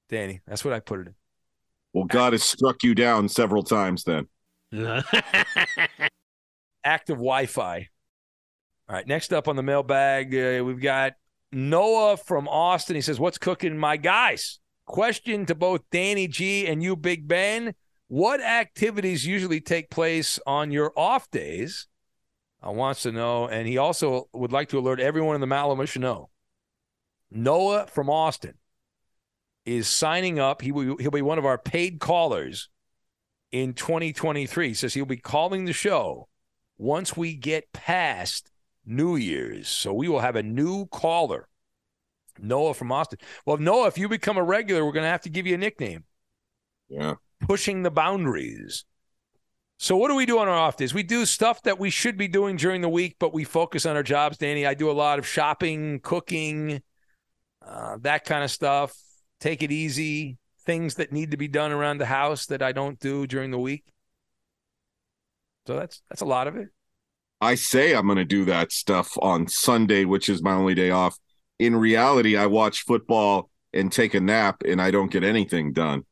[0.09, 0.41] Danny.
[0.47, 1.15] That's what I put it in.
[1.93, 4.27] Well, God has struck you down several times then.
[6.83, 7.87] Act of Wi-Fi.
[8.89, 9.07] All right.
[9.07, 11.13] Next up on the mailbag, uh, we've got
[11.53, 12.95] Noah from Austin.
[12.95, 17.73] He says, "What's cooking, my guys?" Question to both Danny G and you, Big Ben.
[18.07, 21.87] What activities usually take place on your off days?
[22.61, 25.99] I wants to know, and he also would like to alert everyone in the Malamush
[25.99, 26.29] know.
[27.31, 28.55] Noah from Austin
[29.65, 30.61] is signing up.
[30.61, 32.69] He will he'll be one of our paid callers
[33.51, 34.69] in 2023.
[34.69, 36.27] He says he'll be calling the show
[36.77, 38.51] once we get past
[38.85, 39.67] New Year's.
[39.67, 41.47] So we will have a new caller.
[42.39, 43.19] Noah from Austin.
[43.45, 45.57] Well, Noah, if you become a regular, we're going to have to give you a
[45.57, 46.03] nickname.
[46.89, 47.15] Yeah.
[47.41, 48.85] Pushing the boundaries.
[49.77, 50.93] So what do we do on our off days?
[50.93, 53.95] We do stuff that we should be doing during the week, but we focus on
[53.95, 54.37] our jobs.
[54.37, 56.81] Danny, I do a lot of shopping, cooking,
[57.65, 58.95] uh, that kind of stuff.
[59.41, 60.37] Take it easy.
[60.65, 63.59] Things that need to be done around the house that I don't do during the
[63.59, 63.83] week.
[65.67, 66.69] So that's that's a lot of it.
[67.41, 70.89] I say I'm going to do that stuff on Sunday, which is my only day
[70.89, 71.17] off.
[71.59, 76.05] In reality, I watch football and take a nap, and I don't get anything done.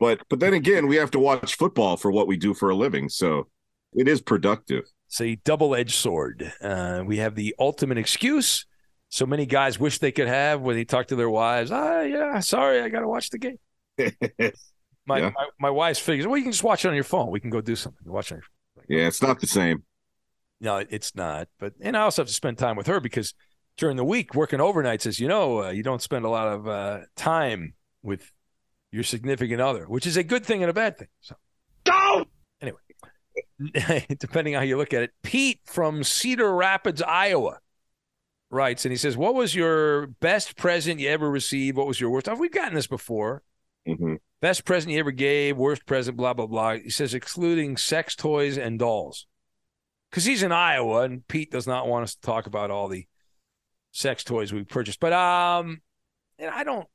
[0.00, 2.74] But but then again, we have to watch football for what we do for a
[2.76, 3.48] living, so
[3.94, 4.84] it is productive.
[5.08, 6.52] It's a double-edged sword.
[6.60, 8.66] Uh, we have the ultimate excuse.
[9.08, 11.70] So many guys wish they could have when they talk to their wives.
[11.72, 13.58] Ah, yeah, sorry, I got to watch the game.
[15.06, 15.30] My, Yeah.
[15.34, 16.26] my my wife's figures.
[16.26, 17.30] Well, you can just watch it on your phone.
[17.30, 18.06] We can go do something.
[18.12, 18.34] Watch it.
[18.34, 18.42] on
[18.88, 19.82] your Yeah, it's not the same.
[20.60, 21.48] No, it's not.
[21.58, 23.32] But and I also have to spend time with her because
[23.78, 26.68] during the week working overnights, as you know, uh, you don't spend a lot of
[26.68, 28.30] uh, time with
[28.90, 31.08] your significant other, which is a good thing and a bad thing.
[31.20, 31.36] So
[31.84, 32.24] go
[32.60, 32.78] anyway.
[34.18, 37.58] Depending how you look at it, Pete from Cedar Rapids, Iowa,
[38.50, 41.76] writes, and he says, "What was your best present you ever received?
[41.76, 43.42] What was your worst?" Oh, We've gotten this before.
[43.86, 44.14] Mm-hmm.
[44.40, 46.74] Best present you ever gave, worst present, blah blah blah.
[46.74, 49.26] He says, excluding sex toys and dolls,
[50.10, 53.06] because he's in Iowa, and Pete does not want us to talk about all the
[53.98, 55.00] sex toys we purchased.
[55.00, 55.82] But um,
[56.38, 56.86] and I don't,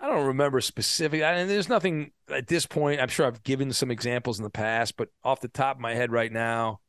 [0.00, 1.22] I don't remember specific.
[1.22, 3.00] I mean, there's nothing at this point.
[3.00, 5.94] I'm sure I've given some examples in the past, but off the top of my
[5.94, 6.80] head right now,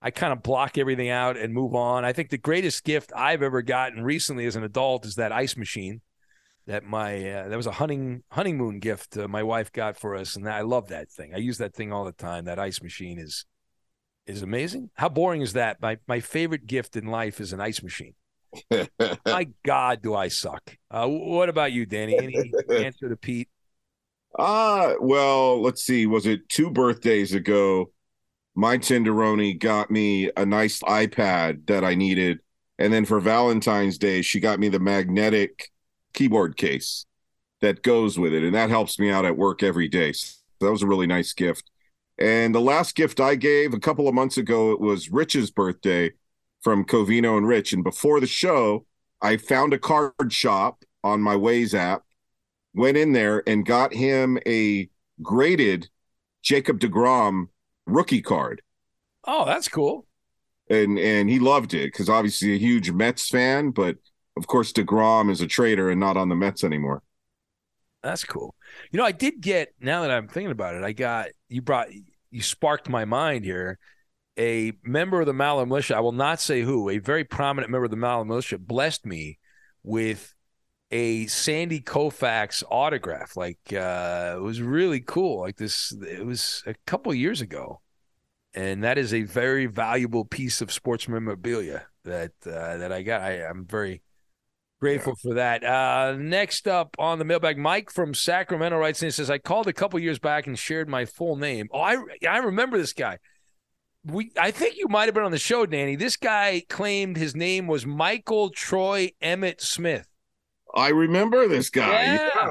[0.00, 2.04] I kind of block everything out and move on.
[2.04, 5.56] I think the greatest gift I've ever gotten recently as an adult is that ice
[5.56, 6.02] machine
[6.68, 10.36] that my uh, that was a hunting honeymoon gift uh, my wife got for us,
[10.36, 11.34] and I love that thing.
[11.34, 12.44] I use that thing all the time.
[12.44, 13.46] That ice machine is
[14.26, 14.90] is amazing.
[14.94, 15.80] How boring is that?
[15.80, 18.14] My my favorite gift in life is an ice machine.
[19.26, 20.76] My God, do I suck?
[20.90, 22.18] Uh, what about you, Danny?
[22.18, 22.52] Any
[22.84, 23.48] answer to Pete?
[24.38, 26.06] Uh, well, let's see.
[26.06, 27.90] Was it two birthdays ago?
[28.54, 32.40] My Tenderoni got me a nice iPad that I needed.
[32.78, 35.70] And then for Valentine's Day, she got me the magnetic
[36.12, 37.06] keyboard case
[37.60, 38.44] that goes with it.
[38.44, 40.12] And that helps me out at work every day.
[40.12, 41.70] So that was a really nice gift.
[42.18, 46.10] And the last gift I gave a couple of months ago, it was Rich's birthday
[46.60, 47.72] from Covino and Rich.
[47.72, 48.86] And before the show,
[49.20, 52.02] I found a card shop on my Waze app
[52.74, 54.88] went in there and got him a
[55.22, 55.88] graded
[56.42, 57.48] Jacob DeGrom
[57.86, 58.62] rookie card.
[59.24, 60.06] Oh, that's cool.
[60.70, 63.96] And and he loved it because obviously a huge Mets fan, but
[64.36, 67.02] of course DeGrom is a trader and not on the Mets anymore.
[68.02, 68.54] That's cool.
[68.92, 71.88] You know, I did get now that I'm thinking about it, I got you brought
[72.30, 73.78] you sparked my mind here.
[74.38, 77.86] A member of the Maller Militia, I will not say who, a very prominent member
[77.86, 79.38] of the Maller Militia blessed me
[79.82, 80.34] with
[80.90, 83.36] a Sandy Koufax autograph.
[83.36, 85.40] Like uh, it was really cool.
[85.40, 87.80] Like this, it was a couple years ago,
[88.54, 93.22] and that is a very valuable piece of sports memorabilia that uh, that I got.
[93.22, 94.02] I, am very
[94.80, 95.30] grateful yeah.
[95.30, 95.64] for that.
[95.64, 99.68] Uh, next up on the mailbag, Mike from Sacramento writes in and says, "I called
[99.68, 101.68] a couple years back and shared my full name.
[101.72, 101.96] Oh, I
[102.28, 103.18] I remember this guy."
[104.10, 105.96] We, I think you might have been on the show, Danny.
[105.96, 110.08] This guy claimed his name was Michael Troy Emmett Smith.
[110.74, 112.04] I remember this guy.
[112.04, 112.28] Yeah.
[112.34, 112.50] yeah.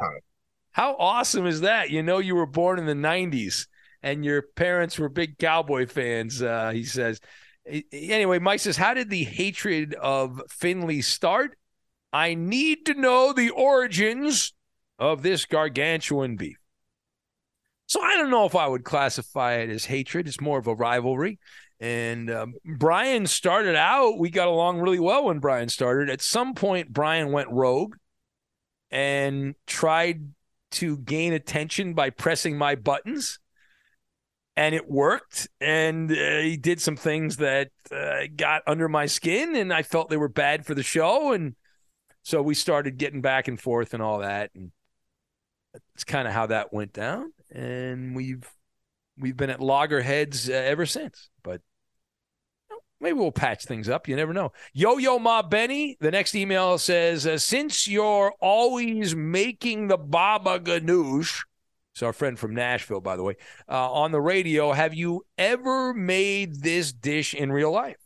[0.71, 1.89] How awesome is that?
[1.89, 3.67] You know, you were born in the 90s
[4.03, 7.19] and your parents were big cowboy fans, uh, he says.
[7.91, 11.57] Anyway, Mike says, How did the hatred of Finley start?
[12.13, 14.53] I need to know the origins
[14.99, 16.57] of this gargantuan beef.
[17.87, 20.27] So I don't know if I would classify it as hatred.
[20.27, 21.39] It's more of a rivalry.
[21.79, 26.09] And um, Brian started out, we got along really well when Brian started.
[26.09, 27.95] At some point, Brian went rogue
[28.91, 30.29] and tried
[30.71, 33.39] to gain attention by pressing my buttons.
[34.57, 35.47] And it worked.
[35.61, 40.09] And uh, he did some things that uh, got under my skin, and I felt
[40.09, 41.31] they were bad for the show.
[41.31, 41.55] And
[42.23, 44.49] so we started getting back and forth and all that.
[44.55, 44.71] And
[45.93, 47.33] it's kind of how that went down.
[47.57, 48.47] And we've
[49.17, 51.29] we've been at loggerheads uh, ever since.
[51.43, 51.61] But
[53.01, 54.07] maybe we'll patch things up.
[54.07, 54.51] You never know.
[54.73, 60.59] Yo Yo Ma Benny, the next email says, uh, since you're always making the baba
[60.59, 61.43] ganoush,
[61.93, 65.95] it's our friend from Nashville, by the way, uh, on the radio, have you ever
[65.95, 67.97] made this dish in real life?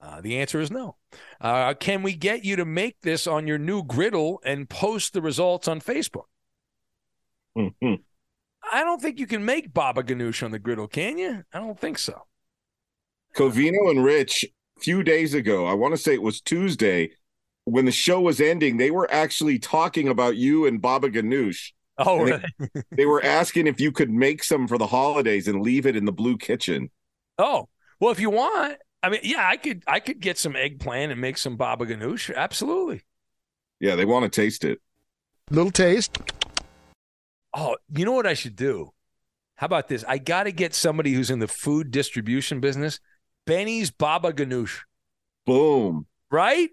[0.00, 0.94] Uh, the answer is no.
[1.40, 5.20] Uh, can we get you to make this on your new griddle and post the
[5.20, 6.26] results on Facebook?
[8.70, 11.44] I don't think you can make baba ganoush on the griddle, can you?
[11.52, 12.22] I don't think so.
[13.34, 14.44] Covino and Rich,
[14.76, 17.10] a few days ago, I want to say it was Tuesday,
[17.64, 21.72] when the show was ending, they were actually talking about you and Baba Ganoush.
[21.98, 22.42] Oh, really?
[22.58, 25.96] They, they, were asking if you could make some for the holidays and leave it
[25.96, 26.90] in the blue kitchen.
[27.38, 27.68] Oh,
[28.00, 31.20] well, if you want, I mean, yeah, I could, I could get some eggplant and
[31.20, 32.34] make some Baba Ganoush.
[32.34, 33.02] Absolutely.
[33.80, 34.80] Yeah, they want to taste it.
[35.50, 36.16] Little taste.
[37.54, 38.90] Oh, you know what I should do?
[39.56, 40.04] How about this?
[40.06, 43.00] I got to get somebody who's in the food distribution business
[43.46, 44.80] Benny's Baba Ganoush.
[45.46, 46.06] Boom.
[46.30, 46.68] Right?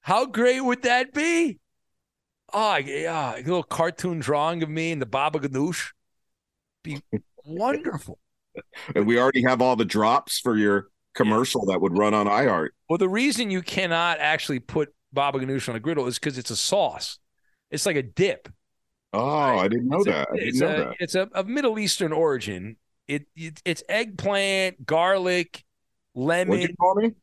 [0.00, 1.58] How great would that be?
[2.52, 3.34] Oh, yeah.
[3.34, 5.90] A little cartoon drawing of me and the Baba Ganoush.
[6.84, 7.02] Be
[7.44, 8.18] wonderful.
[8.94, 12.68] And we already have all the drops for your commercial that would run on iHeart.
[12.88, 16.50] Well, the reason you cannot actually put Baba Ganoush on a griddle is because it's
[16.50, 17.18] a sauce.
[17.70, 18.48] It's like a dip.
[19.16, 19.64] Oh, right?
[19.64, 20.28] I didn't know it's that.
[20.28, 20.96] A, I didn't know a, that.
[21.00, 22.76] It's a, of Middle Eastern origin.
[23.08, 25.64] It, it it's eggplant, garlic,
[26.14, 26.48] lemon.
[26.48, 27.14] What'd you call me?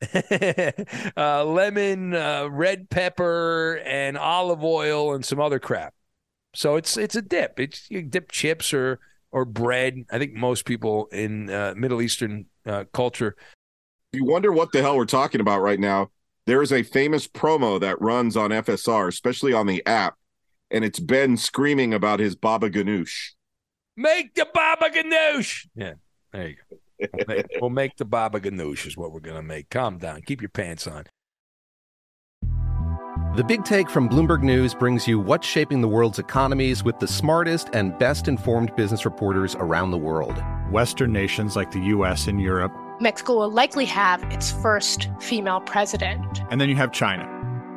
[1.16, 5.94] uh, lemon, uh, red pepper, and olive oil, and some other crap.
[6.54, 7.58] So it's it's a dip.
[7.58, 9.00] It's you dip chips or
[9.32, 10.04] or bread.
[10.10, 13.36] I think most people in uh, Middle Eastern uh, culture.
[14.12, 16.10] You wonder what the hell we're talking about right now.
[16.46, 20.14] There is a famous promo that runs on FSR, especially on the app,
[20.70, 23.30] and it's Ben screaming about his Baba Ganoush.
[23.96, 25.66] Make the Baba Ganoush.
[25.74, 25.94] Yeah,
[26.32, 26.76] there you go.
[26.98, 29.70] We'll make, we'll make the baba ganoush is what we're going to make.
[29.70, 30.22] Calm down.
[30.22, 31.04] Keep your pants on.
[33.36, 37.08] The Big Take from Bloomberg News brings you what's shaping the world's economies with the
[37.08, 40.40] smartest and best informed business reporters around the world.
[40.70, 42.72] Western nations like the US and Europe.
[43.00, 46.42] Mexico will likely have its first female president.
[46.50, 47.28] And then you have China.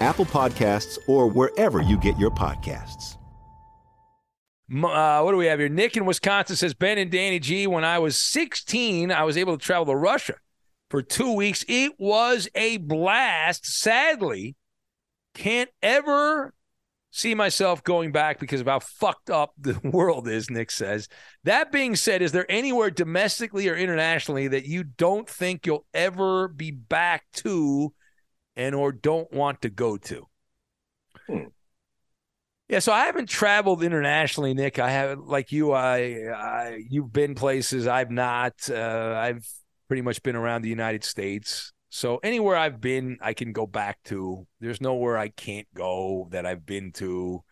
[0.00, 3.16] Apple Podcasts, or wherever you get your podcasts.
[4.72, 5.68] Uh, what do we have here?
[5.68, 7.66] Nick in Wisconsin says Ben and Danny G.
[7.66, 10.34] When I was 16, I was able to travel to Russia
[10.90, 11.64] for two weeks.
[11.68, 13.66] It was a blast.
[13.66, 14.56] Sadly,
[15.34, 16.54] can't ever
[17.10, 21.08] see myself going back because of how fucked up the world is, Nick says.
[21.44, 26.48] That being said, is there anywhere domestically or internationally that you don't think you'll ever
[26.48, 27.92] be back to
[28.56, 30.26] and or don't want to go to?
[31.28, 31.44] Hmm.
[32.68, 34.78] Yeah, so I haven't traveled internationally, Nick.
[34.78, 35.72] I haven't like you.
[35.72, 38.54] I, I you've been places I've not.
[38.70, 39.46] Uh, I've
[39.86, 41.72] pretty much been around the United States.
[41.90, 44.46] So anywhere I've been, I can go back to.
[44.60, 47.44] There's nowhere I can't go that I've been to.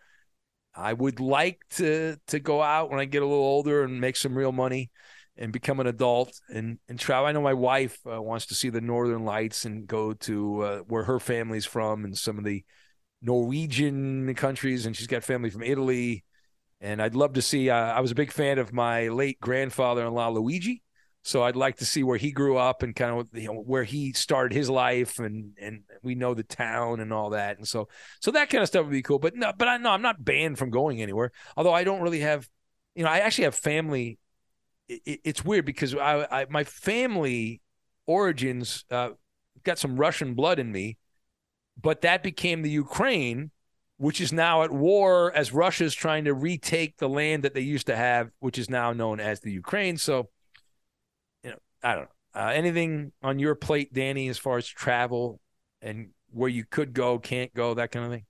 [0.74, 4.16] I would like to to go out when I get a little older and make
[4.16, 4.90] some real money
[5.36, 7.26] and become an adult and and travel.
[7.26, 10.78] I know my wife uh, wants to see the Northern Lights and go to uh,
[10.80, 12.64] where her family's from and some of the
[13.22, 16.24] Norwegian countries, and she's got family from Italy.
[16.80, 17.70] And I'd love to see.
[17.70, 20.82] Uh, I was a big fan of my late grandfather-in-law Luigi,
[21.22, 23.84] so I'd like to see where he grew up and kind of you know where
[23.84, 27.56] he started his life, and and we know the town and all that.
[27.56, 27.88] And so
[28.20, 29.20] so that kind of stuff would be cool.
[29.20, 31.30] But no, but I know I'm not banned from going anywhere.
[31.56, 32.48] Although I don't really have,
[32.96, 34.18] you know, I actually have family.
[34.88, 37.60] It, it's weird because I, I my family
[38.06, 39.10] origins uh,
[39.62, 40.98] got some Russian blood in me
[41.80, 43.50] but that became the Ukraine,
[43.96, 47.86] which is now at war as Russia's trying to retake the land that they used
[47.86, 49.96] to have, which is now known as the Ukraine.
[49.96, 50.28] So,
[51.42, 52.08] you know, I don't know.
[52.34, 55.38] Uh, anything on your plate, Danny, as far as travel
[55.82, 58.24] and where you could go, can't go, that kind of thing?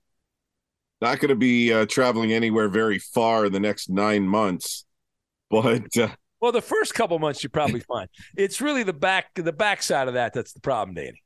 [0.99, 4.85] Not going to be uh, traveling anywhere very far in the next nine months,
[5.49, 5.97] but.
[5.97, 6.09] Uh...
[6.43, 8.07] Well, the first couple months you're probably fine.
[8.35, 11.23] It's really the back the backside of that that's the problem, Danny.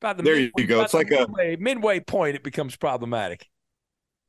[0.00, 0.82] About the there midway, you go.
[0.82, 2.36] It's like midway, a midway point.
[2.36, 3.44] It becomes problematic.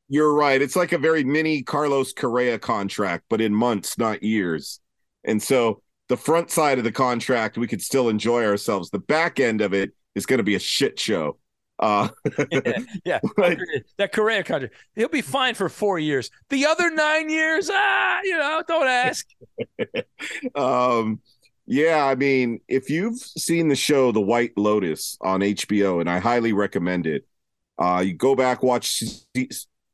[0.09, 0.59] You're right.
[0.59, 4.79] It's like a very mini Carlos Correa contract, but in months, not years.
[5.23, 8.89] And so the front side of the contract, we could still enjoy ourselves.
[8.89, 11.37] The back end of it is going to be a shit show.
[11.79, 12.07] Uh,
[13.03, 13.19] yeah,
[13.97, 14.69] that Correa country.
[14.95, 16.29] he'll be fine for four years.
[16.49, 19.27] The other nine years, ah, you know, don't ask.
[20.55, 21.19] um,
[21.65, 26.19] yeah, I mean, if you've seen the show The White Lotus on HBO, and I
[26.19, 27.25] highly recommend it,
[27.77, 29.01] uh, you go back watch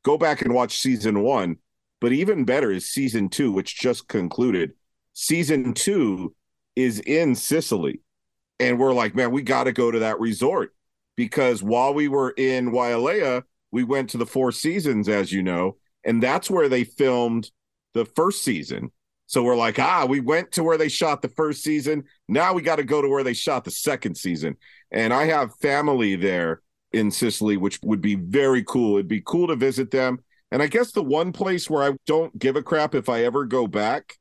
[0.04, 1.56] go back and watch season one.
[2.00, 4.72] But even better is season two, which just concluded.
[5.12, 6.34] season two
[6.76, 8.00] is in Sicily.
[8.58, 10.74] And we're like, man, we got to go to that resort
[11.20, 15.76] because while we were in Wailea, we went to the Four Seasons, as you know,
[16.02, 17.50] and that's where they filmed
[17.92, 18.90] the first season.
[19.26, 22.04] So we're like, ah, we went to where they shot the first season.
[22.26, 24.56] Now we got to go to where they shot the second season.
[24.90, 28.94] And I have family there in Sicily, which would be very cool.
[28.94, 30.20] It'd be cool to visit them.
[30.50, 33.44] And I guess the one place where I don't give a crap if I ever
[33.44, 34.16] go back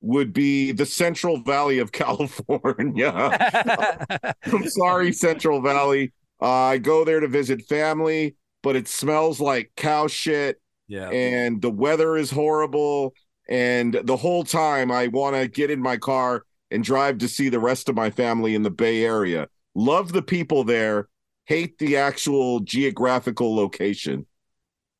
[0.00, 3.12] would be the Central Valley of California.
[4.52, 6.12] I'm sorry, Central Valley.
[6.40, 10.60] Uh, I go there to visit family, but it smells like cow shit.
[10.86, 11.10] Yeah.
[11.10, 13.14] And the weather is horrible.
[13.48, 17.48] And the whole time I want to get in my car and drive to see
[17.48, 19.48] the rest of my family in the Bay Area.
[19.74, 21.08] Love the people there,
[21.46, 24.26] hate the actual geographical location.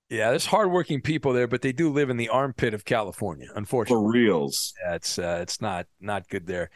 [0.09, 4.03] Yeah, there's hardworking people there, but they do live in the armpit of California, unfortunately.
[4.03, 4.73] For reals.
[4.83, 6.71] Yeah, it's uh, it's not not good there.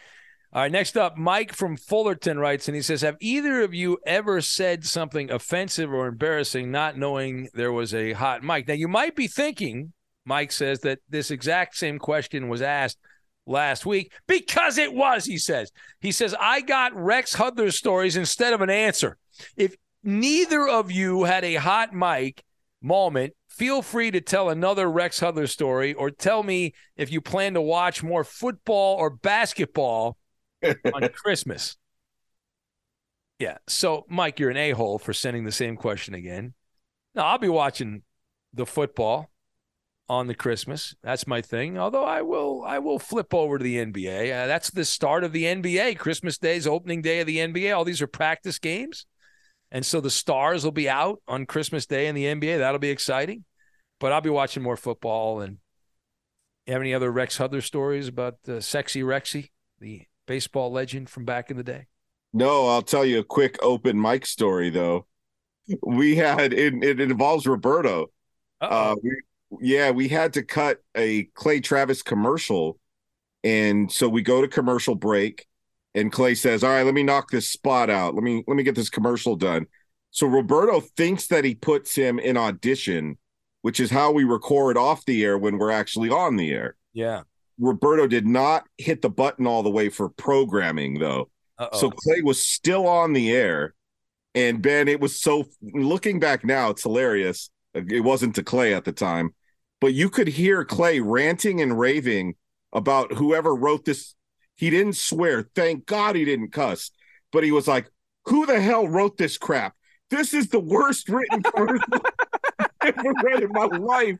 [0.55, 3.98] All right, next up, Mike from Fullerton writes, and he says, "Have either of you
[4.05, 8.86] ever said something offensive or embarrassing, not knowing there was a hot mic?" Now, you
[8.86, 9.94] might be thinking,
[10.26, 12.98] Mike says that this exact same question was asked
[13.46, 15.24] last week because it was.
[15.24, 15.72] He says,
[16.03, 19.16] he says, "I got Rex Hudler's stories instead of an answer.
[19.57, 19.74] If
[20.05, 22.44] neither of you had a hot mic."
[22.84, 27.55] moment, feel free to tell another Rex Hudler story or tell me if you plan
[27.55, 30.16] to watch more football or basketball
[30.94, 31.76] on Christmas.
[33.38, 33.58] Yeah.
[33.68, 36.54] So, Mike, you're an a hole for sending the same question again.
[37.14, 38.02] No, I'll be watching
[38.54, 39.30] the football
[40.08, 40.94] on the Christmas.
[41.02, 41.78] That's my thing.
[41.78, 44.32] Although I will, I will flip over to the NBA.
[44.32, 45.98] Uh, that's the start of the NBA.
[45.98, 47.74] Christmas Day's opening day of the NBA.
[47.76, 49.06] All these are practice games.
[49.70, 52.58] And so the stars will be out on Christmas Day in the NBA.
[52.58, 53.44] That'll be exciting.
[53.98, 55.40] But I'll be watching more football.
[55.40, 55.58] And
[56.66, 59.48] have any other Rex Hudler stories about uh, Sexy Rexy,
[59.80, 61.87] the baseball legend from back in the day?
[62.33, 65.07] No, I'll tell you a quick open mic story though.
[65.83, 68.11] We had it, it involves Roberto.
[68.61, 69.11] Uh, we,
[69.61, 72.79] yeah, we had to cut a Clay Travis commercial.
[73.45, 75.47] And so we go to commercial break
[75.95, 78.14] and Clay says, "All right, let me knock this spot out.
[78.14, 79.66] Let me let me get this commercial done."
[80.11, 83.18] So Roberto thinks that he puts him in audition,
[83.62, 86.77] which is how we record off the air when we're actually on the air.
[86.93, 87.23] Yeah.
[87.62, 91.30] Roberto did not hit the button all the way for programming though.
[91.58, 91.78] Uh-oh.
[91.78, 93.74] So Clay was still on the air.
[94.34, 97.50] And Ben, it was so looking back now, it's hilarious.
[97.74, 99.34] It wasn't to Clay at the time,
[99.80, 102.34] but you could hear Clay ranting and raving
[102.72, 104.14] about whoever wrote this
[104.56, 105.48] he didn't swear.
[105.54, 106.90] Thank God he didn't cuss.
[107.32, 107.90] But he was like,
[108.26, 109.74] Who the hell wrote this crap?
[110.10, 112.02] This is the worst written commercial
[112.58, 114.18] I've ever read in my life.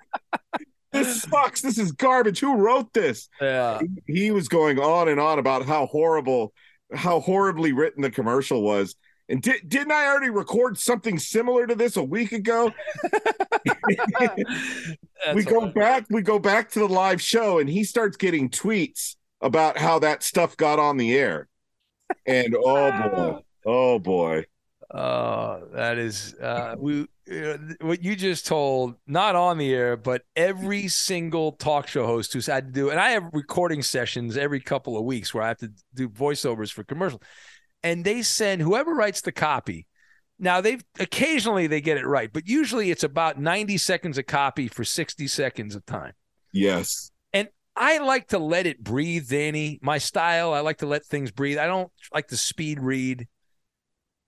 [0.93, 1.61] This sucks.
[1.61, 2.40] This is garbage.
[2.40, 3.28] Who wrote this?
[3.40, 3.80] Yeah.
[4.07, 6.53] He, he was going on and on about how horrible,
[6.95, 8.95] how horribly written the commercial was.
[9.28, 12.72] And di- didn't I already record something similar to this a week ago?
[15.34, 19.16] we go back, we go back to the live show, and he starts getting tweets
[19.40, 21.49] about how that stuff got on the air.
[22.26, 24.45] And oh boy, oh boy.
[24.93, 27.07] Oh, that is uh, we.
[27.33, 32.33] Uh, what you just told, not on the air, but every single talk show host
[32.33, 35.49] who's had to do, and I have recording sessions every couple of weeks where I
[35.49, 37.22] have to do voiceovers for commercials,
[37.83, 39.87] and they send whoever writes the copy.
[40.39, 44.68] Now they've occasionally they get it right, but usually it's about ninety seconds a copy
[44.68, 46.12] for sixty seconds of time.
[46.53, 47.12] Yes.
[47.33, 49.78] And I like to let it breathe, Danny.
[49.80, 51.59] My style, I like to let things breathe.
[51.59, 53.26] I don't like to speed read.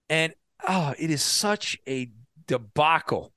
[0.08, 0.32] And
[0.66, 2.10] oh, it is such a
[2.46, 3.32] debacle,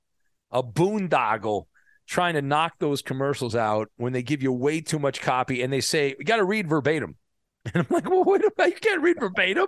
[0.50, 1.66] a boondoggle
[2.06, 5.72] trying to knock those commercials out when they give you way too much copy and
[5.72, 7.16] they say, you got to read verbatim.
[7.74, 9.66] And I'm like, well, wait a minute, you can't read verbatim.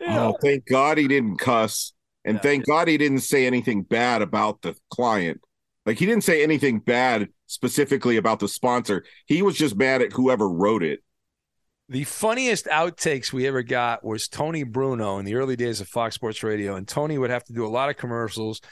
[0.00, 0.34] You know?
[0.34, 1.92] Oh, thank God he didn't cuss.
[2.24, 2.42] And Yeah.
[2.42, 5.40] thank God he didn't say anything bad about the client.
[5.86, 9.04] Like he didn't say anything bad specifically about the sponsor.
[9.26, 11.00] He was just mad at whoever wrote it.
[11.92, 16.14] The funniest outtakes we ever got was Tony Bruno in the early days of Fox
[16.14, 16.74] Sports Radio.
[16.74, 18.62] And Tony would have to do a lot of commercials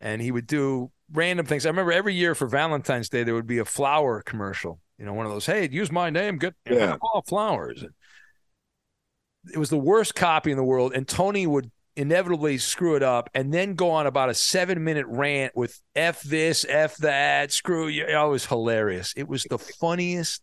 [0.00, 1.66] and he would do random things.
[1.66, 4.78] I remember every year for Valentine's Day, there would be a flower commercial.
[4.96, 6.96] You know, one of those, hey, use my name, get Yeah.
[7.02, 7.84] all flowers.
[9.52, 10.92] It was the worst copy in the world.
[10.94, 15.06] And Tony would inevitably screw it up and then go on about a seven minute
[15.08, 18.04] rant with F this, F that, screw you.
[18.06, 19.14] It was hilarious.
[19.16, 20.42] It was the funniest,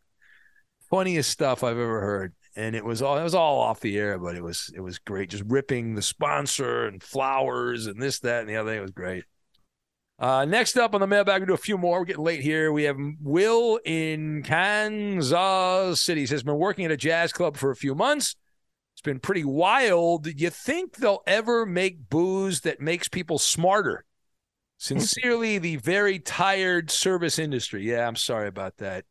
[0.95, 2.33] funniest stuff I've ever heard.
[2.55, 4.97] And it was all it was all off the air, but it was it was
[4.97, 5.29] great.
[5.29, 8.77] Just ripping the sponsor and flowers and this, that, and the other thing.
[8.77, 9.25] It was great.
[10.17, 11.99] Uh, next up on the mailbag, we do a few more.
[11.99, 12.71] We're getting late here.
[12.71, 16.21] We have Will in Kansas City.
[16.21, 18.37] He says, been working at a jazz club for a few months.
[18.93, 20.23] It's been pretty wild.
[20.23, 24.05] Do you think they'll ever make booze that makes people smarter?
[24.77, 27.83] Sincerely, the very tired service industry.
[27.83, 29.03] Yeah, I'm sorry about that.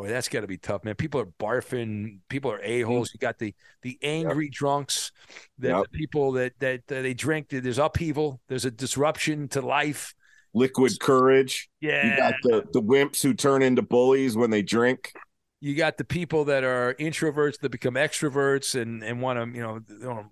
[0.00, 0.94] Boy, that's got to be tough, man.
[0.94, 2.20] People are barfing.
[2.30, 3.10] People are a holes.
[3.12, 4.52] You got the the angry yep.
[4.54, 5.12] drunks,
[5.58, 5.82] the, yep.
[5.92, 7.48] the, people that, that that they drink.
[7.50, 8.40] There's upheaval.
[8.48, 10.14] There's a disruption to life.
[10.54, 11.68] Liquid courage.
[11.82, 12.06] Yeah.
[12.06, 15.12] You got the the wimps who turn into bullies when they drink.
[15.60, 19.62] You got the people that are introverts that become extroverts and and want to you
[19.62, 20.24] know, you know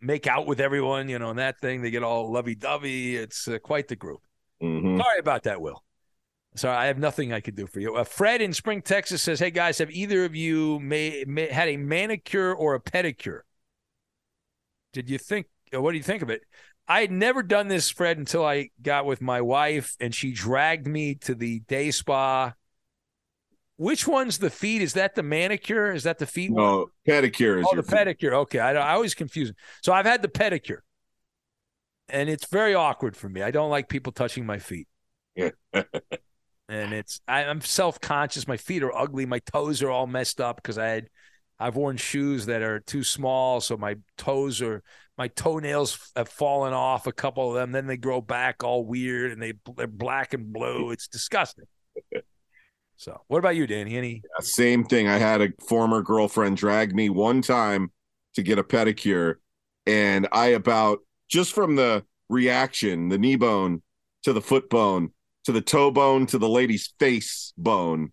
[0.00, 1.08] make out with everyone.
[1.08, 3.14] You know, and that thing they get all lovey dovey.
[3.14, 4.22] It's uh, quite the group.
[4.60, 4.98] Mm-hmm.
[4.98, 5.80] Sorry about that, Will.
[6.56, 7.96] Sorry, I have nothing I could do for you.
[7.96, 11.68] Uh, Fred in Spring, Texas says, "Hey guys, have either of you may, may, had
[11.68, 13.40] a manicure or a pedicure?
[14.92, 15.46] Did you think?
[15.74, 16.42] Uh, what do you think of it?
[16.86, 20.86] I had never done this, Fred, until I got with my wife, and she dragged
[20.86, 22.52] me to the day spa.
[23.76, 24.82] Which one's the feet?
[24.82, 25.92] Is that the manicure?
[25.92, 26.52] Is that the feet?
[26.52, 26.86] No, one?
[27.08, 27.58] pedicure.
[27.58, 27.96] Is oh, the feet.
[27.96, 28.32] pedicure.
[28.42, 29.48] Okay, I, I always confuse.
[29.48, 29.56] Them.
[29.82, 30.80] So I've had the pedicure,
[32.08, 33.42] and it's very awkward for me.
[33.42, 34.86] I don't like people touching my feet.
[36.68, 38.48] And it's I, am self conscious.
[38.48, 39.26] My feet are ugly.
[39.26, 41.08] My toes are all messed up because I had
[41.58, 44.82] I've worn shoes that are too small, so my toes are
[45.16, 47.06] my toenails have fallen off.
[47.06, 50.52] A couple of them, then they grow back all weird, and they they're black and
[50.52, 50.90] blue.
[50.90, 51.66] It's disgusting.
[52.96, 53.96] So, what about you, Danny?
[53.96, 55.08] Any yeah, same thing?
[55.08, 57.90] I had a former girlfriend drag me one time
[58.34, 59.34] to get a pedicure,
[59.84, 63.82] and I about just from the reaction, the knee bone
[64.22, 65.10] to the foot bone
[65.44, 68.12] to the toe bone to the lady's face bone.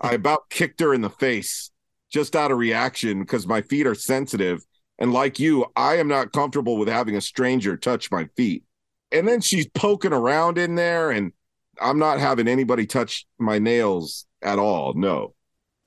[0.00, 1.70] I about kicked her in the face
[2.10, 4.64] just out of reaction because my feet are sensitive.
[4.98, 8.64] And like you, I am not comfortable with having a stranger touch my feet.
[9.12, 11.32] And then she's poking around in there, and
[11.80, 14.94] I'm not having anybody touch my nails at all.
[14.94, 15.34] No.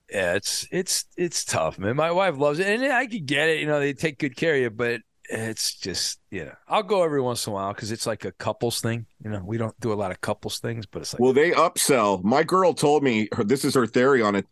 [0.10, 1.96] Yeah, it's it's it's tough, man.
[1.96, 3.60] My wife loves it, and I could get it.
[3.60, 6.56] You know, they take good care of you, but it's just yeah.
[6.68, 9.06] I'll go every once in a while because it's like a couples thing.
[9.24, 11.52] You know, we don't do a lot of couples things, but it's like well, they
[11.52, 12.24] upsell.
[12.24, 14.46] My girl told me her, this is her theory on it.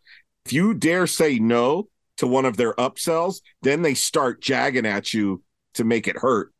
[0.46, 5.12] If you dare say no to one of their upsells, then they start jagging at
[5.12, 5.42] you
[5.74, 6.52] to make it hurt.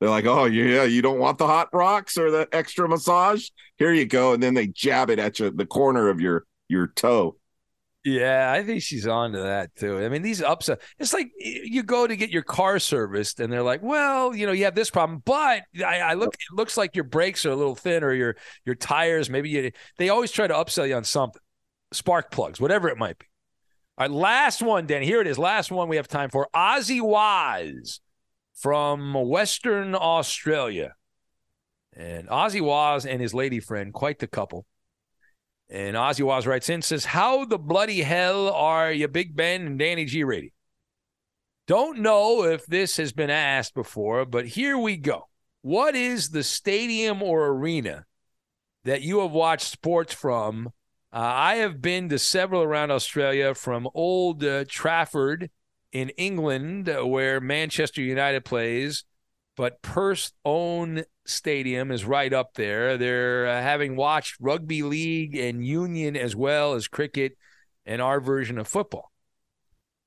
[0.00, 3.48] They're like, "Oh yeah, you don't want the hot rocks or the extra massage?
[3.76, 6.88] Here you go," and then they jab it at you the corner of your your
[6.88, 7.36] toe.
[8.06, 9.98] Yeah, I think she's on to that too.
[9.98, 13.52] I mean, these ups, uh, it's like you go to get your car serviced and
[13.52, 16.76] they're like, well, you know, you have this problem, but I, I look, it looks
[16.76, 20.30] like your brakes are a little thin or your, your tires, maybe you, they always
[20.30, 21.42] try to upsell you on something,
[21.92, 23.26] spark plugs, whatever it might be.
[23.98, 25.04] All right, last one, Danny.
[25.04, 25.36] Here it is.
[25.36, 26.48] Last one we have time for.
[26.54, 27.98] Ozzy Waz
[28.54, 30.94] from Western Australia.
[31.92, 34.64] And Ozzy Waz and his lady friend, quite the couple
[35.68, 39.78] and Ozzy Waz writes in, says, How the bloody hell are you, Big Ben and
[39.78, 40.50] Danny G rating?
[41.66, 45.28] Don't know if this has been asked before, but here we go.
[45.62, 48.06] What is the stadium or arena
[48.84, 50.68] that you have watched sports from?
[51.12, 55.50] Uh, I have been to several around Australia, from Old uh, Trafford
[55.90, 59.04] in England, uh, where Manchester United plays,
[59.56, 62.96] but Perth's own stadium is right up there.
[62.96, 67.36] They're uh, having watched rugby league and union as well as cricket
[67.84, 69.12] and our version of football.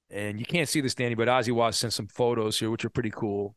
[0.10, 2.90] And you can't see this, Danny, but Ozzy Waz sent some photos here, which are
[2.90, 3.56] pretty cool.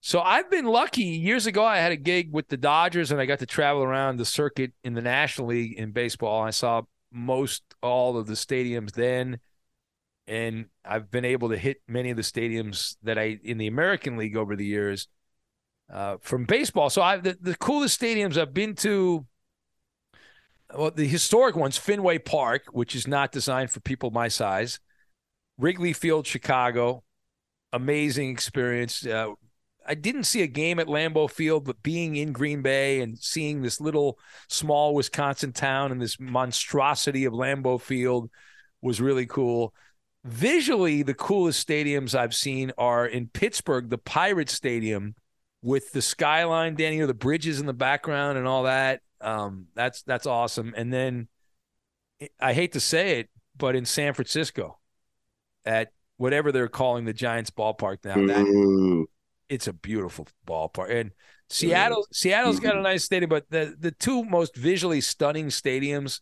[0.00, 1.02] So I've been lucky.
[1.02, 4.16] Years ago, I had a gig with the Dodgers, and I got to travel around
[4.16, 6.42] the circuit in the National League in baseball.
[6.42, 6.82] I saw
[7.12, 9.38] most all of the stadiums then
[10.26, 14.16] and I've been able to hit many of the stadiums that I in the American
[14.16, 15.08] League over the years
[15.90, 16.90] uh, from baseball.
[16.90, 19.26] So I the, the coolest stadiums I've been to.
[20.74, 24.80] Well, the historic ones, Fenway Park, which is not designed for people my size,
[25.58, 27.02] Wrigley Field, Chicago,
[27.74, 29.04] amazing experience.
[29.04, 29.32] Uh,
[29.86, 33.62] I didn't see a game at Lambeau Field, but being in Green Bay and seeing
[33.62, 34.18] this little
[34.48, 38.30] small Wisconsin town and this monstrosity of Lambeau Field
[38.80, 39.74] was really cool.
[40.24, 45.16] Visually, the coolest stadiums I've seen are in Pittsburgh, the Pirates Stadium,
[45.62, 49.00] with the skyline, Danny, or the bridges in the background and all that.
[49.20, 50.74] Um, that's that's awesome.
[50.76, 51.28] And then
[52.40, 54.78] I hate to say it, but in San Francisco,
[55.64, 59.06] at whatever they're calling the Giants ballpark now, that
[59.48, 60.90] it's a beautiful ballpark.
[60.90, 61.12] And
[61.48, 66.20] Seattle, Seattle's got a nice stadium, but the the two most visually stunning stadiums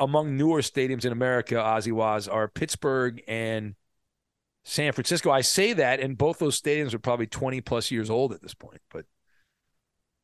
[0.00, 3.74] among newer stadiums in America, Ozzy Waz, are Pittsburgh and
[4.64, 5.30] San Francisco.
[5.30, 8.54] I say that, and both those stadiums are probably 20 plus years old at this
[8.54, 9.04] point, but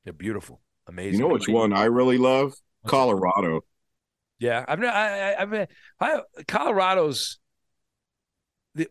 [0.05, 0.61] they're beautiful.
[0.89, 1.21] Amazing.
[1.21, 2.55] You know which one I really love?
[2.87, 3.61] Colorado.
[4.39, 5.69] Yeah, I've I, I, I've
[6.01, 7.39] I, Colorado's.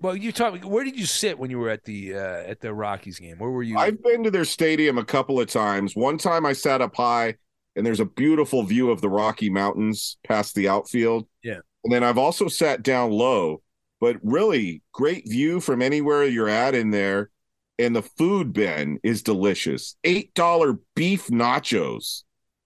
[0.02, 0.64] Well, you talk.
[0.64, 3.39] Where did you sit when you were at the uh, at the Rockies game?
[3.39, 3.78] Where were you?
[3.78, 5.95] I've been to their stadium a couple of times.
[5.95, 7.36] One time I sat up high,
[7.76, 11.28] and there's a beautiful view of the Rocky Mountains past the outfield.
[11.43, 11.60] Yeah.
[11.84, 13.62] And then I've also sat down low,
[14.00, 17.30] but really great view from anywhere you're at in there.
[17.78, 19.95] And the food bin is delicious.
[20.04, 22.24] Eight dollar beef nachos,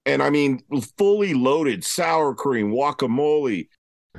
[0.08, 0.62] and I mean
[0.98, 3.68] fully loaded sour cream, guacamole,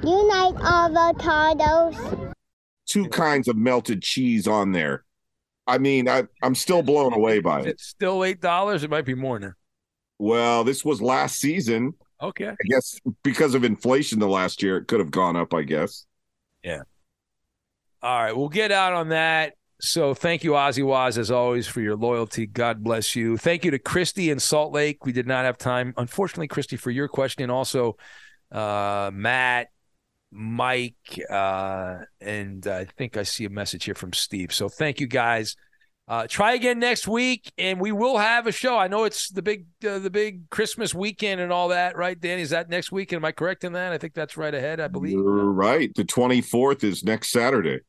[0.02, 2.32] You like avocados?
[2.86, 5.04] two kinds of melted cheese on there.
[5.66, 7.66] I mean, I, I'm still blown away by it.
[7.68, 8.84] It's still eight dollars.
[8.84, 9.52] It might be more now.
[10.18, 11.94] Well, this was last season.
[12.22, 12.48] Okay.
[12.48, 16.06] I guess because of inflation the last year, it could have gone up, I guess.
[16.62, 16.82] Yeah.
[18.04, 19.54] All right, we'll get out on that.
[19.80, 22.46] So thank you, Ozzy Waz, as always, for your loyalty.
[22.46, 23.38] God bless you.
[23.38, 25.06] Thank you to Christy in Salt Lake.
[25.06, 27.96] We did not have time, unfortunately, Christy, for your question, and also
[28.52, 29.68] uh, Matt,
[30.30, 34.52] Mike, uh, and I think I see a message here from Steve.
[34.52, 35.56] So thank you, guys.
[36.06, 38.76] Uh, try again next week, and we will have a show.
[38.76, 42.42] I know it's the big, uh, the big Christmas weekend and all that, right, Danny?
[42.42, 43.14] Is that next week?
[43.14, 43.94] Am I correct in that?
[43.94, 44.78] I think that's right ahead.
[44.78, 45.12] I believe.
[45.12, 45.90] You're right.
[45.94, 47.80] The 24th is next Saturday.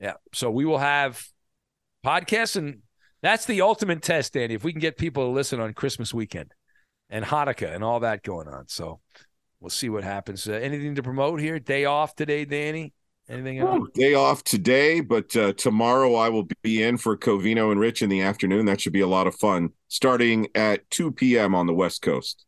[0.00, 0.14] Yeah.
[0.32, 1.22] So we will have
[2.04, 2.82] podcasts, and
[3.22, 4.54] that's the ultimate test, Danny.
[4.54, 6.52] If we can get people to listen on Christmas weekend
[7.10, 8.68] and Hanukkah and all that going on.
[8.68, 9.00] So
[9.60, 10.48] we'll see what happens.
[10.48, 11.58] Uh, anything to promote here?
[11.58, 12.92] Day off today, Danny?
[13.28, 13.88] Anything else?
[13.94, 18.08] Day off today, but uh, tomorrow I will be in for Covino and Rich in
[18.08, 18.64] the afternoon.
[18.64, 21.54] That should be a lot of fun, starting at 2 p.m.
[21.54, 22.46] on the West Coast.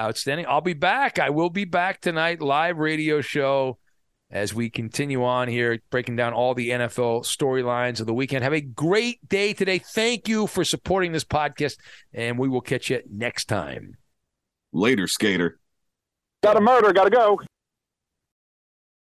[0.00, 0.46] Outstanding.
[0.48, 1.18] I'll be back.
[1.18, 3.78] I will be back tonight, live radio show
[4.32, 8.42] as we continue on here, breaking down all the NFL storylines of the weekend.
[8.42, 9.78] Have a great day today.
[9.78, 11.76] Thank you for supporting this podcast,
[12.14, 13.98] and we will catch you next time.
[14.72, 15.60] Later, skater.
[16.42, 17.40] Got a murder, gotta go.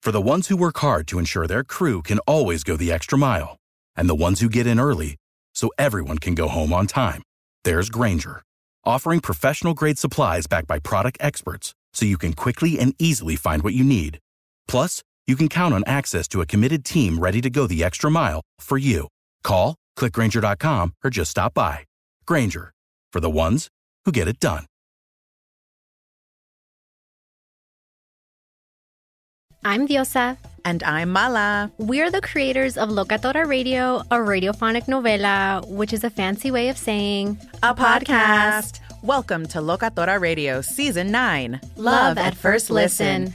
[0.03, 3.17] For the ones who work hard to ensure their crew can always go the extra
[3.17, 3.57] mile,
[3.97, 5.17] and the ones who get in early
[5.55, 7.23] so everyone can go home on time,
[7.65, 8.43] there's Grainger,
[8.85, 13.63] offering professional grade supplies backed by product experts so you can quickly and easily find
[13.63, 14.19] what you need.
[14.69, 18.11] Plus, you can count on access to a committed team ready to go the extra
[18.11, 19.09] mile for you.
[19.43, 21.85] Call, clickgrainger.com, or just stop by.
[22.27, 22.73] Grainger,
[23.13, 23.69] for the ones
[24.05, 24.67] who get it done.
[29.65, 30.37] I'm Diosa.
[30.67, 31.71] And I'm Mala.
[31.77, 36.79] We're the creators of Locatora Radio, a radiophonic novela, which is a fancy way of
[36.79, 38.81] saying A podcast.
[39.03, 43.35] Welcome to Locatora Radio Season 9 Love at First Listen.